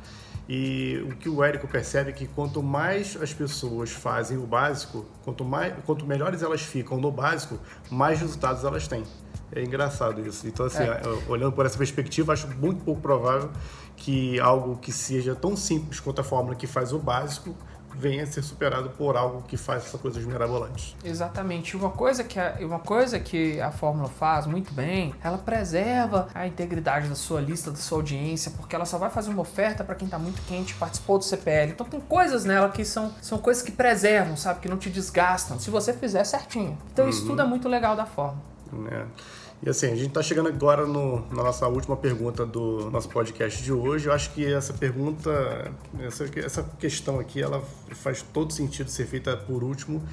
[0.47, 5.05] E o que o Érico percebe é que quanto mais as pessoas fazem o básico,
[5.23, 7.59] quanto, mais, quanto melhores elas ficam no básico,
[7.91, 9.03] mais resultados elas têm.
[9.51, 10.47] É engraçado isso.
[10.47, 11.01] Então, assim, é.
[11.27, 13.49] olhando por essa perspectiva, acho muito pouco provável
[13.95, 17.55] que algo que seja tão simples quanto a fórmula que faz o básico
[17.97, 20.95] venha a ser superado por algo que faz essas coisas mirabolantes.
[21.03, 21.75] Exatamente.
[21.75, 26.45] Uma coisa que a, uma coisa que a fórmula faz muito bem, ela preserva a
[26.45, 29.95] integridade da sua lista, da sua audiência, porque ela só vai fazer uma oferta para
[29.95, 31.71] quem está muito quente, participou do CPL.
[31.71, 35.59] Então tem coisas nela que são, são coisas que preservam, sabe, que não te desgastam,
[35.59, 36.77] se você fizer certinho.
[36.91, 37.09] Então uhum.
[37.09, 38.41] isso tudo é muito legal da fórmula.
[38.91, 39.05] É.
[39.61, 43.63] E assim, a gente está chegando agora no, na nossa última pergunta do nosso podcast
[43.63, 44.07] de hoje.
[44.07, 49.35] Eu acho que essa pergunta, essa, essa questão aqui, ela faz todo sentido ser feita
[49.35, 50.03] por último,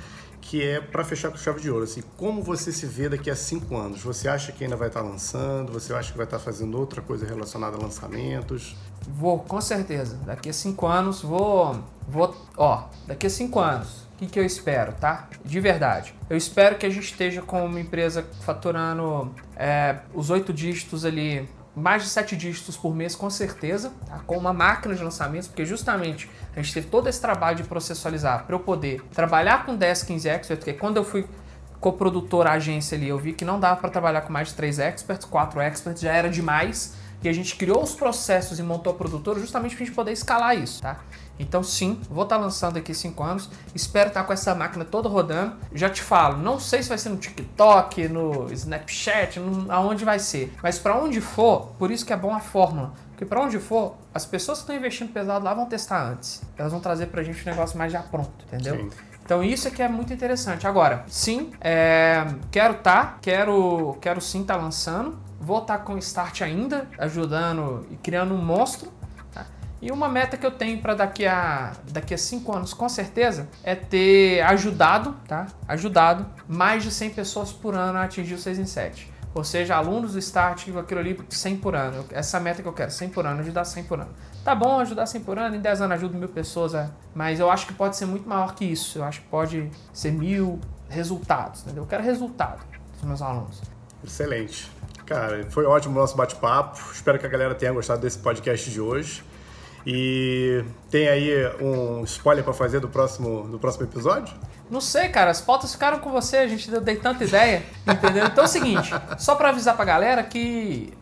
[0.41, 1.85] que é para fechar com chave de ouro.
[1.85, 4.03] Assim, como você se vê daqui a cinco anos?
[4.03, 5.73] Você acha que ainda vai estar tá lançando?
[5.73, 8.75] Você acha que vai estar tá fazendo outra coisa relacionada a lançamentos?
[9.07, 10.17] Vou, com certeza.
[10.25, 14.45] Daqui a cinco anos vou, vou, ó, daqui a cinco anos o que, que eu
[14.45, 15.29] espero, tá?
[15.45, 16.15] De verdade.
[16.31, 21.49] Eu espero que a gente esteja com uma empresa faturando é, os oito dígitos ali,
[21.75, 24.21] mais de sete dígitos por mês, com certeza, tá?
[24.25, 28.45] com uma máquina de lançamentos, porque justamente a gente teve todo esse trabalho de processualizar
[28.45, 31.27] para eu poder trabalhar com 10, 15 experts, porque quando eu fui
[31.81, 35.27] coprodutor agência ali, eu vi que não dava para trabalhar com mais de 3 experts,
[35.27, 36.95] 4 experts já era demais.
[37.23, 40.12] E a gente criou os processos e montou a produtora justamente para a gente poder
[40.12, 41.01] escalar isso, tá?
[41.39, 43.51] Então sim, vou estar tá lançando aqui 5 anos.
[43.74, 45.57] Espero estar tá com essa máquina toda rodando.
[45.72, 50.18] Já te falo, não sei se vai ser no TikTok, no Snapchat, no, aonde vai
[50.18, 50.53] ser.
[50.62, 52.93] Mas para onde for, por isso que é bom a fórmula.
[53.11, 56.43] Porque para onde for, as pessoas que estão investindo pesado lá vão testar antes.
[56.57, 58.76] Elas vão trazer para a gente um negócio mais já pronto, entendeu?
[58.76, 58.91] Sim.
[59.24, 60.66] Então isso é que é muito interessante.
[60.66, 65.18] Agora, sim, é, quero tá, quero, quero sim estar tá lançando.
[65.41, 68.91] Vou estar tá com o Start ainda, ajudando e criando um monstro.
[69.85, 73.47] E uma meta que eu tenho para daqui a daqui a cinco anos, com certeza,
[73.62, 75.47] é ter ajudado, tá?
[75.68, 79.12] Ajudado mais de 100 pessoas por ano a atingir o 6 em 7.
[79.35, 82.03] Ou seja, alunos do Start, aquilo ali 100 por ano.
[82.12, 84.09] Essa meta que eu quero, 100 por ano, ajudar 100 por ano.
[84.43, 86.89] Tá bom ajudar 100 por ano, em 10 anos ajudo mil pessoas, é.
[87.14, 89.01] mas eu acho que pode ser muito maior que isso.
[89.01, 90.59] Eu acho que pode ser mil
[90.89, 91.82] resultados, entendeu?
[91.82, 92.64] Eu quero resultado
[92.95, 93.61] dos meus alunos.
[94.03, 94.70] Excelente.
[95.05, 96.78] Cara, foi ótimo o nosso bate-papo.
[96.91, 99.22] Espero que a galera tenha gostado desse podcast de hoje.
[99.87, 101.30] E tem aí
[101.61, 104.35] um spoiler para fazer do próximo, do próximo episódio?
[104.70, 105.30] Não sei, cara.
[105.30, 108.26] As pautas ficaram com você, a gente deu tanta ideia, entendeu?
[108.26, 110.93] Então é o seguinte, só para avisar pra galera que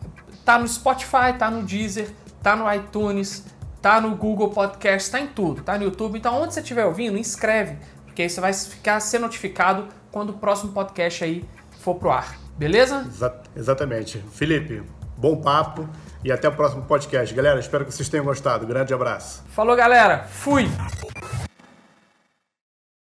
[0.43, 2.09] tá no Spotify, tá no Deezer,
[2.41, 3.45] tá no iTunes,
[3.81, 6.17] tá no Google Podcast, tá em tudo, tá no YouTube.
[6.17, 10.33] Então onde você estiver ouvindo, inscreve, porque aí você vai ficar ser notificado quando o
[10.33, 11.45] próximo podcast aí
[11.79, 12.37] for pro ar.
[12.57, 13.05] Beleza?
[13.07, 14.23] Exa exatamente.
[14.31, 14.83] Felipe,
[15.17, 15.87] bom papo.
[16.23, 17.33] E até o próximo podcast.
[17.33, 18.65] Galera, espero que vocês tenham gostado.
[18.65, 19.43] Grande abraço.
[19.49, 20.25] Falou, galera.
[20.29, 20.69] Fui!